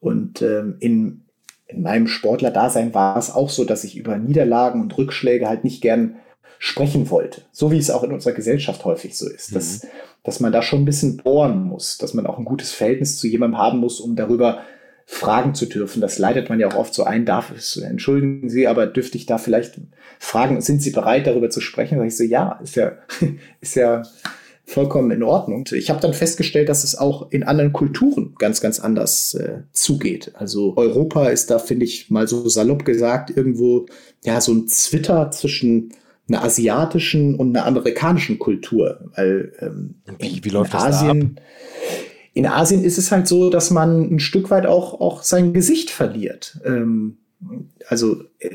[0.00, 1.24] Und ähm, in,
[1.72, 5.80] in meinem Sportlerdasein war es auch so, dass ich über Niederlagen und Rückschläge halt nicht
[5.80, 6.16] gern
[6.58, 7.42] sprechen wollte.
[7.52, 9.50] So wie es auch in unserer Gesellschaft häufig so ist.
[9.50, 9.54] Mhm.
[9.54, 9.86] Dass,
[10.22, 13.26] dass man da schon ein bisschen bohren muss, dass man auch ein gutes Verhältnis zu
[13.26, 14.60] jemandem haben muss, um darüber
[15.06, 16.00] fragen zu dürfen.
[16.00, 19.26] Das leitet man ja auch oft so ein, darf es, entschuldigen Sie, aber dürfte ich
[19.26, 19.80] da vielleicht
[20.20, 21.98] fragen, sind Sie bereit, darüber zu sprechen?
[21.98, 22.92] Da ich so, ja, ist ja,
[23.60, 24.02] ist ja
[24.70, 25.64] vollkommen in Ordnung.
[25.72, 30.32] Ich habe dann festgestellt, dass es auch in anderen Kulturen ganz, ganz anders äh, zugeht.
[30.34, 33.86] Also Europa ist da, finde ich, mal so salopp gesagt, irgendwo
[34.24, 35.92] ja so ein Zwitter zwischen
[36.28, 39.10] einer asiatischen und einer amerikanischen Kultur.
[39.16, 41.44] Weil ähm, wie, wie läuft in Asien, das
[42.32, 45.90] in Asien ist es halt so, dass man ein Stück weit auch, auch sein Gesicht
[45.90, 46.60] verliert.
[46.64, 47.18] Ähm,
[47.88, 48.50] also äh,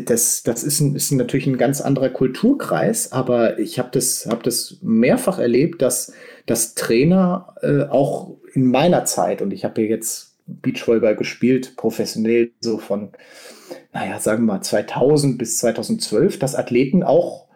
[0.00, 4.42] das, das ist, ein, ist natürlich ein ganz anderer Kulturkreis, aber ich habe das, hab
[4.42, 6.12] das mehrfach erlebt, dass,
[6.46, 12.50] dass Trainer äh, auch in meiner Zeit, und ich habe ja jetzt Beachvolleyball gespielt, professionell
[12.60, 13.10] so von,
[13.92, 17.46] naja, sagen wir mal 2000 bis 2012, dass Athleten auch,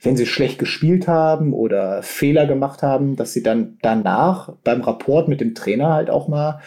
[0.00, 5.28] wenn sie schlecht gespielt haben oder Fehler gemacht haben, dass sie dann danach beim Rapport
[5.28, 6.60] mit dem Trainer halt auch mal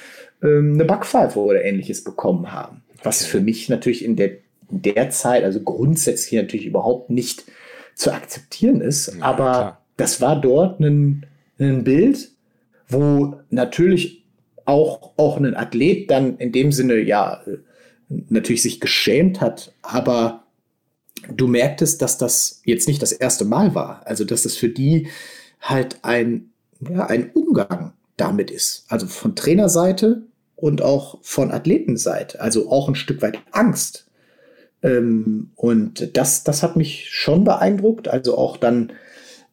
[0.43, 2.83] ähm, eine Backpfeife oder ähnliches bekommen haben.
[3.01, 4.42] Was für mich natürlich in der
[4.81, 7.45] derzeit, also grundsätzlich natürlich überhaupt nicht
[7.95, 9.13] zu akzeptieren ist.
[9.15, 9.85] Ja, aber klar.
[9.97, 11.25] das war dort ein,
[11.59, 12.31] ein Bild,
[12.87, 14.25] wo natürlich
[14.65, 17.43] auch, auch ein Athlet dann in dem Sinne ja
[18.29, 20.43] natürlich sich geschämt hat, aber
[21.35, 24.05] du merktest, dass das jetzt nicht das erste Mal war.
[24.05, 25.07] Also, dass das für die
[25.59, 26.51] halt ein,
[26.87, 28.85] ja, ein Umgang damit ist.
[28.89, 30.23] Also von Trainerseite
[30.55, 32.39] und auch von Athletenseite.
[32.41, 34.07] Also auch ein Stück weit Angst.
[34.83, 38.07] Ähm, und das, das hat mich schon beeindruckt.
[38.07, 38.91] Also auch dann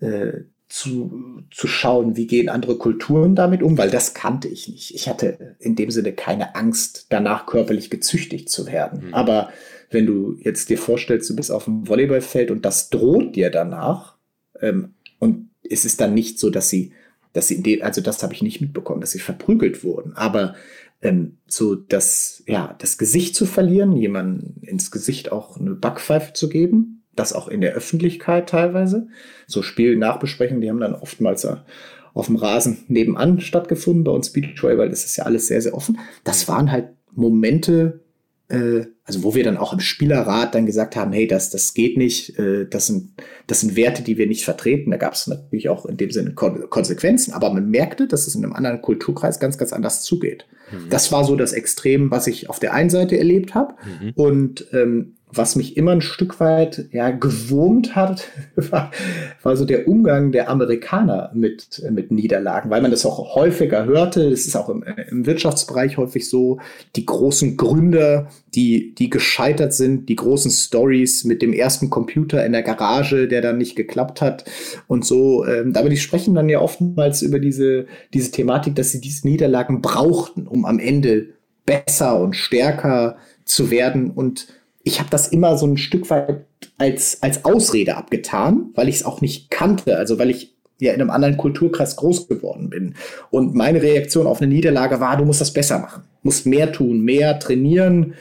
[0.01, 4.95] äh, zu, zu schauen, wie gehen andere Kulturen damit um, weil das kannte ich nicht.
[4.95, 9.09] Ich hatte in dem Sinne keine Angst, danach körperlich gezüchtigt zu werden.
[9.09, 9.15] Mhm.
[9.15, 9.51] Aber
[9.91, 14.17] wenn du jetzt dir vorstellst, du bist auf dem Volleyballfeld und das droht dir danach,
[14.61, 16.93] ähm, und es ist dann nicht so, dass sie,
[17.33, 20.13] dass sie also das habe ich nicht mitbekommen, dass sie verprügelt wurden.
[20.15, 20.55] Aber
[21.03, 26.49] ähm, so das, ja, das Gesicht zu verlieren, jemandem ins Gesicht auch eine Backpfeife zu
[26.49, 29.09] geben, das auch in der Öffentlichkeit teilweise.
[29.47, 31.57] So Spiel-Nachbesprechungen, die haben dann oftmals äh,
[32.15, 35.75] auf dem Rasen nebenan stattgefunden bei uns Beachway, weil das ist ja alles sehr, sehr
[35.75, 35.99] offen.
[36.25, 38.01] Das waren halt Momente,
[38.51, 41.97] äh, also wo wir dann auch im Spielerrat dann gesagt haben, hey, das, das geht
[41.97, 43.13] nicht, äh, das, sind,
[43.47, 44.91] das sind Werte, die wir nicht vertreten.
[44.91, 48.35] Da gab es natürlich auch in dem Sinne Kon Konsequenzen, aber man merkte, dass es
[48.35, 50.47] in einem anderen Kulturkreis ganz, ganz anders zugeht.
[50.71, 50.91] Mhm.
[50.91, 53.75] Das war so das Extrem, was ich auf der einen Seite erlebt habe.
[53.85, 54.13] Mhm.
[54.15, 58.91] Und ähm, was mich immer ein Stück weit ja gewurmt hat, war,
[59.43, 64.29] war so der Umgang der Amerikaner mit, mit Niederlagen, weil man das auch häufiger hörte.
[64.29, 66.59] Es ist auch im, im Wirtschaftsbereich häufig so,
[66.97, 72.53] die großen Gründer, die, die gescheitert sind, die großen Stories mit dem ersten Computer in
[72.53, 74.45] der Garage, der dann nicht geklappt hat
[74.89, 75.47] und so.
[75.47, 79.81] Ähm, aber die sprechen dann ja oftmals über diese, diese Thematik, dass sie diese Niederlagen
[79.81, 81.29] brauchten, um am Ende
[81.67, 84.49] besser und stärker zu werden und
[84.83, 86.47] ich habe das immer so ein Stück weit
[86.79, 91.01] als, als Ausrede abgetan, weil ich es auch nicht kannte, also weil ich ja in
[91.01, 92.95] einem anderen Kulturkreis groß geworden bin.
[93.31, 97.03] Und meine Reaktion auf eine Niederlage war, du musst das besser machen, musst mehr tun,
[97.03, 98.15] mehr trainieren,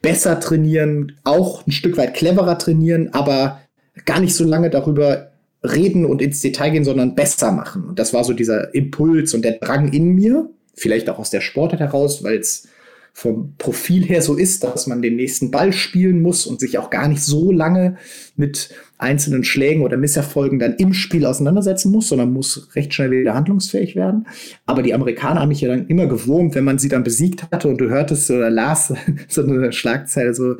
[0.00, 3.60] besser trainieren, auch ein Stück weit cleverer trainieren, aber
[4.06, 7.84] gar nicht so lange darüber reden und ins Detail gehen, sondern besser machen.
[7.84, 11.40] Und das war so dieser Impuls und der Drang in mir, vielleicht auch aus der
[11.40, 12.68] Sportart heraus, weil es
[13.14, 16.88] vom Profil her so ist, dass man den nächsten Ball spielen muss und sich auch
[16.88, 17.96] gar nicht so lange
[18.36, 23.34] mit einzelnen Schlägen oder Misserfolgen dann im Spiel auseinandersetzen muss, sondern muss recht schnell wieder
[23.34, 24.26] handlungsfähig werden.
[24.64, 27.68] Aber die Amerikaner haben mich ja dann immer gewurmt, wenn man sie dann besiegt hatte
[27.68, 28.94] und du hörtest oder las
[29.28, 30.54] so eine Schlagzeile so,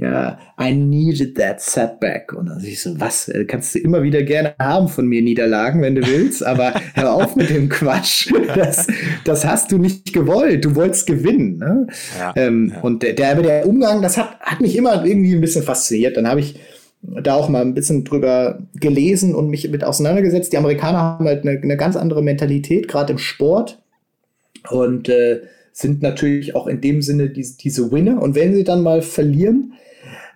[0.00, 2.32] ja, I needed that setback.
[2.32, 5.82] Und dann ich so, was, äh, kannst du immer wieder gerne haben von mir Niederlagen,
[5.82, 8.32] wenn du willst, aber hör auf mit dem Quatsch.
[8.54, 8.86] Das,
[9.24, 10.64] das hast du nicht gewollt.
[10.64, 11.58] Du wolltest gewinnen.
[11.58, 11.86] Ne?
[12.18, 12.80] Ja, ähm, ja.
[12.80, 16.16] Und der, der, der Umgang, das hat, hat mich immer irgendwie ein bisschen fasziniert.
[16.16, 16.58] Dann habe ich
[17.02, 20.52] da auch mal ein bisschen drüber gelesen und mich mit auseinandergesetzt.
[20.52, 23.82] Die Amerikaner haben halt eine, eine ganz andere Mentalität, gerade im Sport.
[24.70, 28.22] Und äh, sind natürlich auch in dem Sinne diese, diese Winner.
[28.22, 29.74] Und wenn sie dann mal verlieren,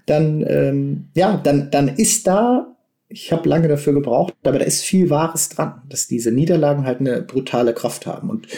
[0.07, 2.77] dann, ähm, ja, dann, dann ist da,
[3.09, 7.01] ich habe lange dafür gebraucht, aber da ist viel Wahres dran, dass diese Niederlagen halt
[7.01, 8.31] eine brutale Kraft haben.
[8.31, 8.49] Und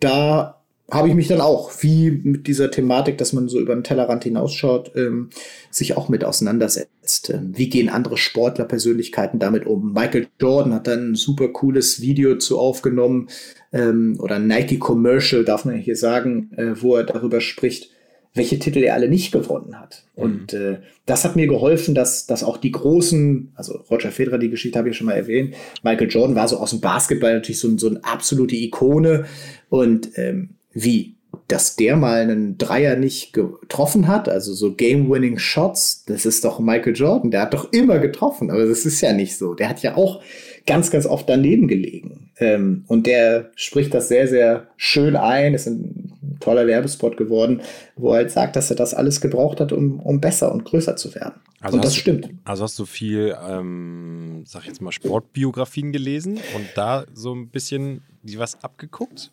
[0.00, 3.84] da habe ich mich dann auch, wie mit dieser Thematik, dass man so über den
[3.84, 5.30] Tellerrand hinausschaut, ähm,
[5.70, 7.30] sich auch mit auseinandersetzt.
[7.30, 9.92] Ähm, wie gehen andere Sportlerpersönlichkeiten damit um?
[9.94, 13.28] Michael Jordan hat dann ein super cooles Video zu aufgenommen,
[13.72, 17.90] ähm, oder Nike Commercial, darf man hier sagen, äh, wo er darüber spricht,
[18.34, 20.04] welche Titel er alle nicht gewonnen hat.
[20.16, 20.22] Mhm.
[20.22, 24.50] Und äh, das hat mir geholfen, dass, dass auch die großen, also Roger Federer, die
[24.50, 27.76] Geschichte habe ich schon mal erwähnt, Michael Jordan war so aus dem Basketball natürlich so,
[27.76, 29.26] so eine absolute Ikone.
[29.68, 31.16] Und ähm, wie?
[31.48, 36.60] Dass der mal einen Dreier nicht getroffen hat, also so Game-Winning Shots, das ist doch
[36.60, 39.54] Michael Jordan, der hat doch immer getroffen, aber das ist ja nicht so.
[39.54, 40.22] Der hat ja auch
[40.66, 42.30] ganz, ganz oft daneben gelegen.
[42.38, 45.54] Ähm, und der spricht das sehr, sehr schön ein.
[45.54, 46.11] Ist ein
[46.42, 47.62] toller Werbespot geworden,
[47.96, 50.96] wo er halt sagt, dass er das alles gebraucht hat, um, um besser und größer
[50.96, 51.34] zu werden.
[51.60, 52.26] Also und das stimmt.
[52.26, 57.34] Du, also hast du viel, ähm, sag ich jetzt mal, Sportbiografien gelesen und da so
[57.34, 58.02] ein bisschen
[58.36, 59.30] was abgeguckt?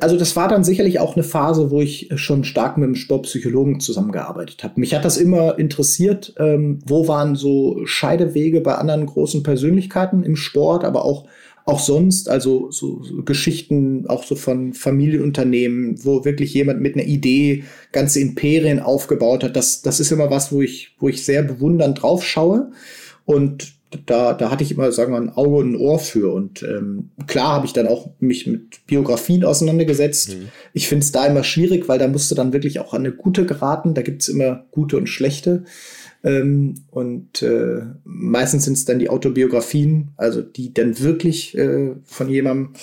[0.00, 3.78] Also das war dann sicherlich auch eine Phase, wo ich schon stark mit dem Sportpsychologen
[3.78, 4.80] zusammengearbeitet habe.
[4.80, 10.34] Mich hat das immer interessiert, ähm, wo waren so Scheidewege bei anderen großen Persönlichkeiten im
[10.34, 11.28] Sport, aber auch
[11.64, 17.06] auch sonst, also so, so Geschichten auch so von Familienunternehmen, wo wirklich jemand mit einer
[17.06, 19.56] Idee ganze Imperien aufgebaut hat.
[19.56, 22.72] Das, das ist immer was, wo ich, wo ich sehr bewundernd drauf schaue.
[23.24, 23.74] Und
[24.06, 26.32] da, da hatte ich immer, sagen wir mal, ein Auge und ein Ohr für.
[26.32, 30.30] Und ähm, klar habe ich dann auch mich mit Biografien auseinandergesetzt.
[30.30, 30.48] Mhm.
[30.72, 33.12] Ich finde es da immer schwierig, weil da musst du dann wirklich auch an eine
[33.12, 33.94] gute geraten.
[33.94, 35.64] Da gibt es immer gute und schlechte.
[36.24, 42.28] Ähm, und äh, meistens sind es dann die Autobiografien, also die dann wirklich äh, von
[42.28, 42.74] jemandem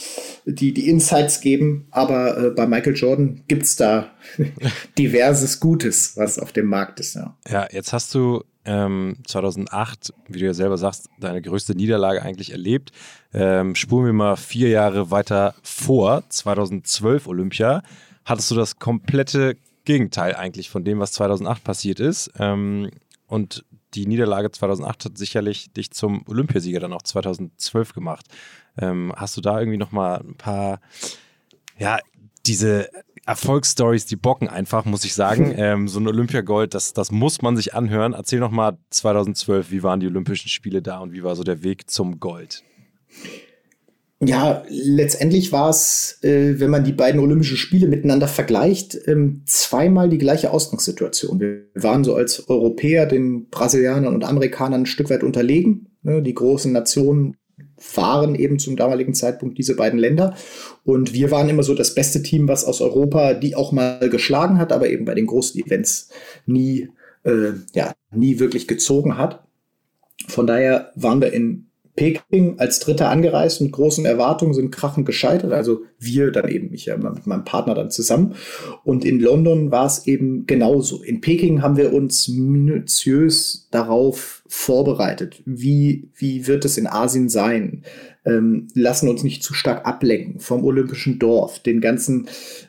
[0.45, 1.87] die, die Insights geben.
[1.91, 4.11] Aber äh, bei Michael Jordan gibt es da
[4.97, 7.15] diverses Gutes, was auf dem Markt ist.
[7.15, 12.21] Ja, ja jetzt hast du ähm, 2008, wie du ja selber sagst, deine größte Niederlage
[12.21, 12.91] eigentlich erlebt.
[13.33, 17.83] Ähm, spuren wir mal vier Jahre weiter vor, 2012 Olympia,
[18.25, 22.31] hattest du das komplette Gegenteil eigentlich von dem, was 2008 passiert ist.
[22.37, 22.91] Ähm,
[23.29, 23.63] und
[23.93, 28.25] die Niederlage 2008 hat sicherlich dich zum Olympiasieger dann auch 2012 gemacht.
[28.77, 30.81] Ähm, hast du da irgendwie noch mal ein paar,
[31.77, 31.99] ja,
[32.45, 32.89] diese
[33.25, 35.53] Erfolgsstories, die bocken einfach, muss ich sagen.
[35.57, 38.13] ähm, so ein Olympiagold, das, das muss man sich anhören.
[38.13, 41.63] Erzähl noch mal 2012, wie waren die Olympischen Spiele da und wie war so der
[41.63, 42.63] Weg zum Gold?
[44.21, 50.09] Ja, letztendlich war es, äh, wenn man die beiden Olympischen Spiele miteinander vergleicht, ähm, zweimal
[50.09, 51.39] die gleiche Ausgangssituation.
[51.39, 55.87] Wir waren so als Europäer den Brasilianern und Amerikanern ein Stück weit unterlegen.
[56.03, 56.21] Ne?
[56.21, 57.37] Die großen Nationen
[57.95, 60.35] waren eben zum damaligen Zeitpunkt diese beiden Länder.
[60.83, 64.57] Und wir waren immer so das beste Team, was aus Europa die auch mal geschlagen
[64.59, 66.09] hat, aber eben bei den großen Events
[66.45, 66.89] nie,
[67.23, 69.45] äh, ja, nie wirklich gezogen hat.
[70.27, 71.68] Von daher waren wir in
[71.99, 75.51] Peking als Dritter angereist mit großen Erwartungen, sind krachend gescheitert.
[75.51, 78.35] Also wir dann eben, ich ja mit meinem Partner dann zusammen.
[78.83, 81.03] Und in London war es eben genauso.
[81.03, 85.41] In Peking haben wir uns minutiös darauf vorbereitet.
[85.45, 87.83] Wie, wie wird es in Asien sein?
[88.29, 92.27] ähm, lassen uns nicht zu stark ablenken vom olympischen Dorf, den ganzen,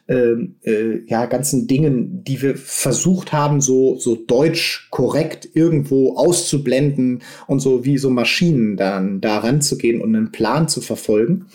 [0.09, 7.23] ähm, äh, ja, ganzen Dingen, die wir versucht haben, so, so deutsch korrekt irgendwo auszublenden
[7.47, 11.47] und so wie so Maschinen dann da ranzugehen und einen Plan zu verfolgen.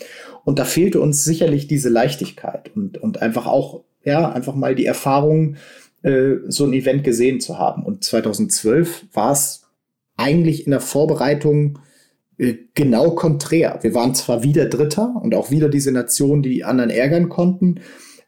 [0.46, 4.86] Und da fehlte uns sicherlich diese Leichtigkeit und, und einfach auch, ja, einfach mal die
[4.86, 5.56] Erfahrung,
[6.02, 7.84] äh, so ein Event gesehen zu haben.
[7.84, 9.62] Und 2012 war es
[10.16, 11.80] eigentlich in der Vorbereitung
[12.38, 13.80] äh, genau konträr.
[13.82, 17.80] Wir waren zwar wieder Dritter und auch wieder diese Nation, die die anderen ärgern konnten,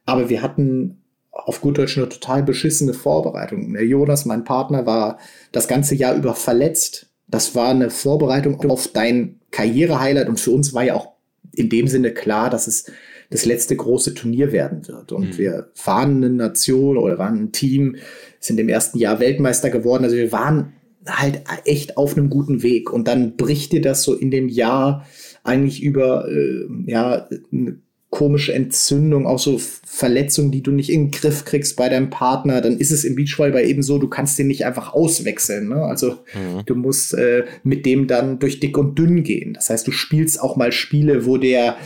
[0.05, 3.75] aber wir hatten auf gut Deutsch eine total beschissene Vorbereitung.
[3.75, 5.19] Der Jonas, mein Partner, war
[5.53, 7.11] das ganze Jahr über verletzt.
[7.29, 11.18] Das war eine Vorbereitung auf dein Karrierehighlight und für uns war ja auch
[11.59, 12.91] in dem Sinne klar, dass es
[13.31, 15.13] das letzte große Turnier werden wird.
[15.13, 15.39] Und mhm.
[15.39, 17.97] wir waren eine Nation oder waren ein Team,
[18.41, 20.05] sind im ersten Jahr Weltmeister geworden.
[20.05, 20.73] Also wir waren
[21.07, 22.91] halt echt auf einem guten Weg.
[22.91, 25.07] Und dann bricht dir das so in dem Jahr
[25.45, 27.79] eigentlich über äh, ja eine
[28.11, 32.61] komische Entzündung, auch so Verletzungen, die du nicht in den Griff kriegst bei deinem Partner,
[32.61, 35.69] dann ist es im Beachvolleyball eben so, du kannst den nicht einfach auswechseln.
[35.69, 35.83] Ne?
[35.83, 36.65] Also mhm.
[36.65, 39.53] du musst äh, mit dem dann durch dick und dünn gehen.
[39.53, 41.77] Das heißt, du spielst auch mal Spiele, wo der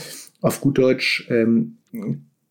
[0.40, 1.78] auf gut Deutsch ähm,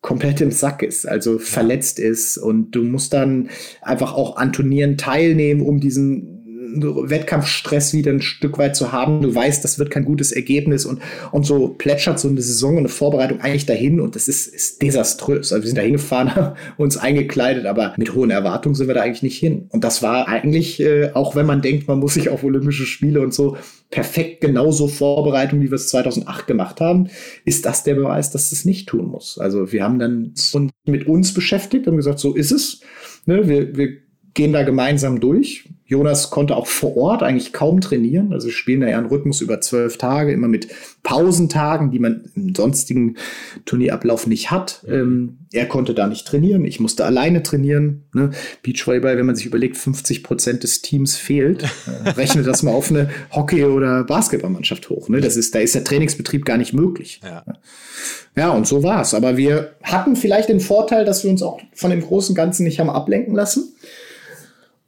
[0.02, 3.50] komplett im Sack ist, also verletzt ist und du musst dann
[3.82, 6.41] einfach auch an Turnieren teilnehmen, um diesen
[6.74, 9.22] Wettkampfstress wieder ein Stück weit zu haben.
[9.22, 11.02] Du weißt, das wird kein gutes Ergebnis und,
[11.32, 15.52] und so plätschert so eine Saison eine Vorbereitung eigentlich dahin und das ist, ist desaströs.
[15.52, 19.02] Also wir sind da hingefahren, haben uns eingekleidet, aber mit hohen Erwartungen sind wir da
[19.02, 19.68] eigentlich nicht hin.
[19.70, 23.22] Und das war eigentlich, äh, auch wenn man denkt, man muss sich auf Olympische Spiele
[23.22, 23.58] und so
[23.90, 27.10] perfekt genauso Vorbereitung, wie wir es 2008 gemacht haben,
[27.46, 29.38] ist das der Beweis, dass es nicht tun muss.
[29.38, 30.34] Also wir haben dann
[30.86, 32.82] mit uns beschäftigt und gesagt, so ist es.
[33.26, 33.98] Ne, wir, wir
[34.34, 35.70] gehen da gemeinsam durch.
[35.92, 38.32] Jonas konnte auch vor Ort eigentlich kaum trainieren.
[38.32, 40.70] Also spielen da ja einen Rhythmus über zwölf Tage, immer mit
[41.04, 43.18] Pausentagen, die man im sonstigen
[43.66, 44.86] Turnierablauf nicht hat.
[44.88, 46.64] Ähm, er konnte da nicht trainieren.
[46.64, 48.06] Ich musste alleine trainieren.
[48.14, 48.32] Ne?
[48.64, 51.64] Beachvolleyball, wenn man sich überlegt, 50 Prozent des Teams fehlt,
[52.06, 55.10] äh, rechnet das mal auf eine Hockey- oder Basketballmannschaft hoch.
[55.10, 55.20] Ne?
[55.20, 57.20] Das ist, da ist der Trainingsbetrieb gar nicht möglich.
[57.22, 57.44] Ja,
[58.38, 59.14] ja und so war's.
[59.14, 62.80] Aber wir hatten vielleicht den Vorteil, dass wir uns auch von dem großen Ganzen nicht
[62.80, 63.74] haben ablenken lassen.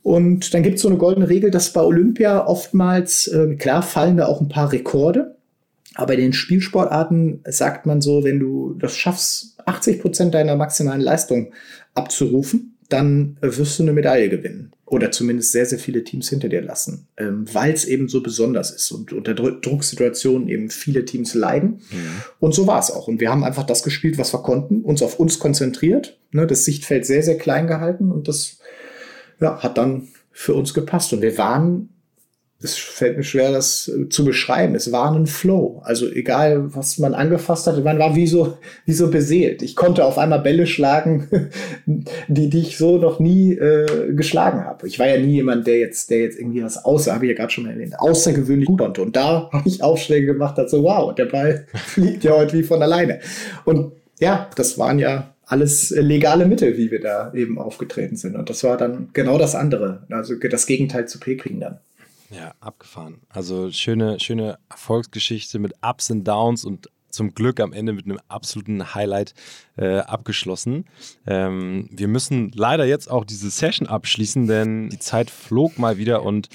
[0.03, 4.17] Und dann gibt es so eine goldene Regel, dass bei Olympia oftmals, äh, klar fallen
[4.17, 5.37] da auch ein paar Rekorde,
[5.95, 11.01] aber in den Spielsportarten sagt man so, wenn du das schaffst, 80 Prozent deiner maximalen
[11.01, 11.53] Leistung
[11.93, 14.71] abzurufen, dann wirst du eine Medaille gewinnen.
[14.85, 18.69] Oder zumindest sehr, sehr viele Teams hinter dir lassen, ähm, weil es eben so besonders
[18.69, 21.79] ist und unter Drucksituationen eben viele Teams leiden.
[21.89, 22.21] Mhm.
[22.39, 23.07] Und so war es auch.
[23.07, 26.65] Und wir haben einfach das gespielt, was wir konnten, uns auf uns konzentriert, ne, das
[26.65, 28.59] Sichtfeld sehr, sehr klein gehalten und das
[29.39, 31.13] ja, hat dann für uns gepasst.
[31.13, 31.89] Und wir waren,
[32.59, 35.81] es fällt mir schwer, das äh, zu beschreiben, es war ein Flow.
[35.83, 39.61] Also egal, was man angefasst hatte, man war wie so, wie so beseelt.
[39.61, 41.27] Ich konnte auf einmal Bälle schlagen,
[42.27, 44.87] die, die ich so noch nie äh, geschlagen habe.
[44.87, 47.37] Ich war ja nie jemand, der jetzt, der jetzt irgendwie was außer, habe ich ja
[47.37, 49.01] gerade schon mal erwähnt, außergewöhnlich gut konnte.
[49.01, 52.63] Und da habe ich Aufschläge gemacht, hat so, wow, der Ball fliegt ja heute wie
[52.63, 53.19] von alleine.
[53.65, 58.35] Und ja, das waren ja alles legale Mittel, wie wir da eben aufgetreten sind.
[58.35, 61.79] Und das war dann genau das andere, also das Gegenteil zu Peking dann.
[62.29, 63.21] Ja, abgefahren.
[63.29, 68.19] Also schöne, schöne Erfolgsgeschichte mit Ups und Downs und zum Glück am Ende mit einem
[68.27, 69.35] absoluten Highlight
[69.77, 70.85] äh, abgeschlossen.
[71.27, 76.23] Ähm, wir müssen leider jetzt auch diese Session abschließen, denn die Zeit flog mal wieder
[76.23, 76.49] und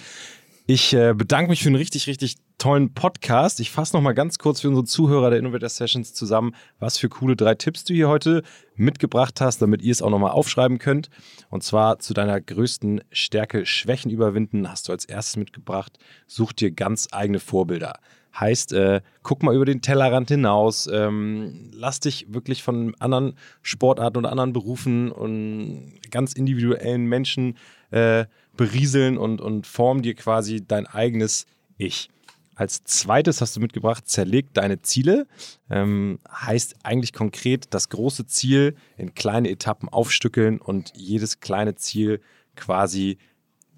[0.67, 3.61] ich äh, bedanke mich für einen richtig, richtig tollen Podcast.
[3.61, 7.09] Ich fasse noch mal ganz kurz für unsere Zuhörer der Innovator Sessions zusammen, was für
[7.09, 8.43] coole drei Tipps du hier heute
[8.75, 11.09] mitgebracht hast, damit ihr es auch noch mal aufschreiben könnt.
[11.51, 15.99] Und zwar zu deiner größten Stärke Schwächen überwinden hast du als erstes mitgebracht.
[16.27, 18.01] Such dir ganz eigene Vorbilder.
[18.39, 24.19] Heißt, äh, guck mal über den Tellerrand hinaus, ähm, lass dich wirklich von anderen Sportarten
[24.19, 27.57] oder anderen Berufen und ganz individuellen Menschen
[27.91, 31.47] äh, berieseln und, und form dir quasi dein eigenes
[31.79, 32.11] Ich.
[32.59, 35.29] Als zweites hast du mitgebracht, zerleg deine Ziele.
[35.71, 42.21] Ähm, heißt eigentlich konkret das große Ziel in kleine Etappen aufstückeln und jedes kleine Ziel
[42.57, 43.19] quasi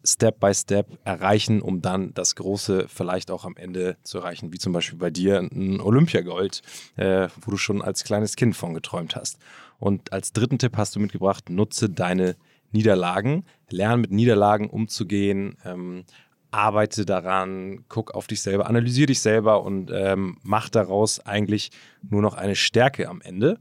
[0.03, 4.59] Step by Step erreichen, um dann das große vielleicht auch am Ende zu erreichen, wie
[4.59, 6.63] zum Beispiel bei dir ein Olympiagold,
[6.97, 9.39] äh, wo du schon als kleines Kind von geträumt hast.
[9.79, 12.35] Und als dritten Tipp hast du mitgebracht, nutze deine
[12.73, 16.05] Niederlagen, lerne mit Niederlagen umzugehen, ähm,
[16.51, 21.71] arbeite daran, guck auf dich selber, analysiere dich selber und ähm, mach daraus eigentlich
[22.09, 23.59] nur noch eine Stärke am Ende.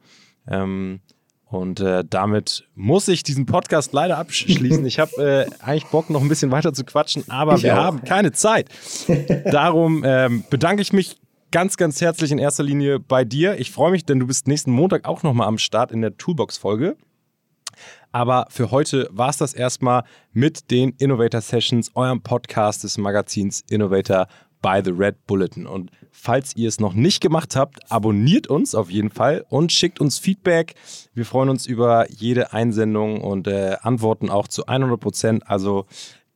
[0.48, 1.02] Ähm,
[1.46, 4.86] und äh, damit muss ich diesen Podcast leider abschließen.
[4.86, 7.84] Ich habe äh, eigentlich Bock, noch ein bisschen weiter zu quatschen, aber ich wir auch.
[7.84, 8.70] haben keine Zeit.
[9.46, 11.18] Darum ähm, bedanke ich mich
[11.52, 13.60] ganz, ganz herzlich in erster Linie bei dir.
[13.60, 16.96] Ich freue mich, denn du bist nächsten Montag auch nochmal am Start in der Toolbox-Folge.
[18.12, 20.04] Aber für heute war es das erstmal
[20.34, 24.28] mit den Innovator Sessions, eurem Podcast des Magazins Innovator
[24.62, 25.68] by the Red Bulletin.
[25.68, 30.00] Und falls ihr es noch nicht gemacht habt, abonniert uns auf jeden Fall und schickt
[30.00, 30.76] uns Feedback.
[31.14, 35.50] Wir freuen uns über jede Einsendung und äh, antworten auch zu 100 Prozent.
[35.50, 35.86] Also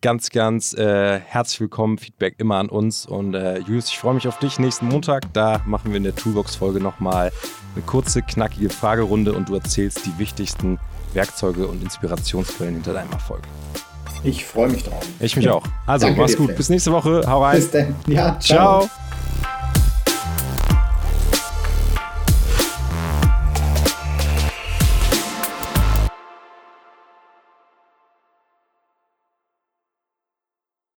[0.02, 1.98] ganz, ganz äh, herzlich willkommen.
[1.98, 3.06] Feedback immer an uns.
[3.06, 5.34] Und äh, Julius, ich freue mich auf dich nächsten Montag.
[5.34, 7.32] Da machen wir in der Toolbox-Folge nochmal
[7.76, 10.78] eine kurze, knackige Fragerunde und du erzählst die wichtigsten
[11.16, 13.42] Werkzeuge und Inspirationsquellen hinter deinem Erfolg.
[14.24, 15.06] Ich freue mich drauf.
[15.20, 15.54] Ich mich ja.
[15.54, 15.64] auch.
[15.86, 16.56] Also, Danke mach's gut.
[16.56, 17.24] Bis nächste Woche.
[17.28, 17.58] Hau rein.
[17.58, 17.96] Bis dann.
[18.08, 18.88] Ja, ciao.
[18.88, 18.90] ciao.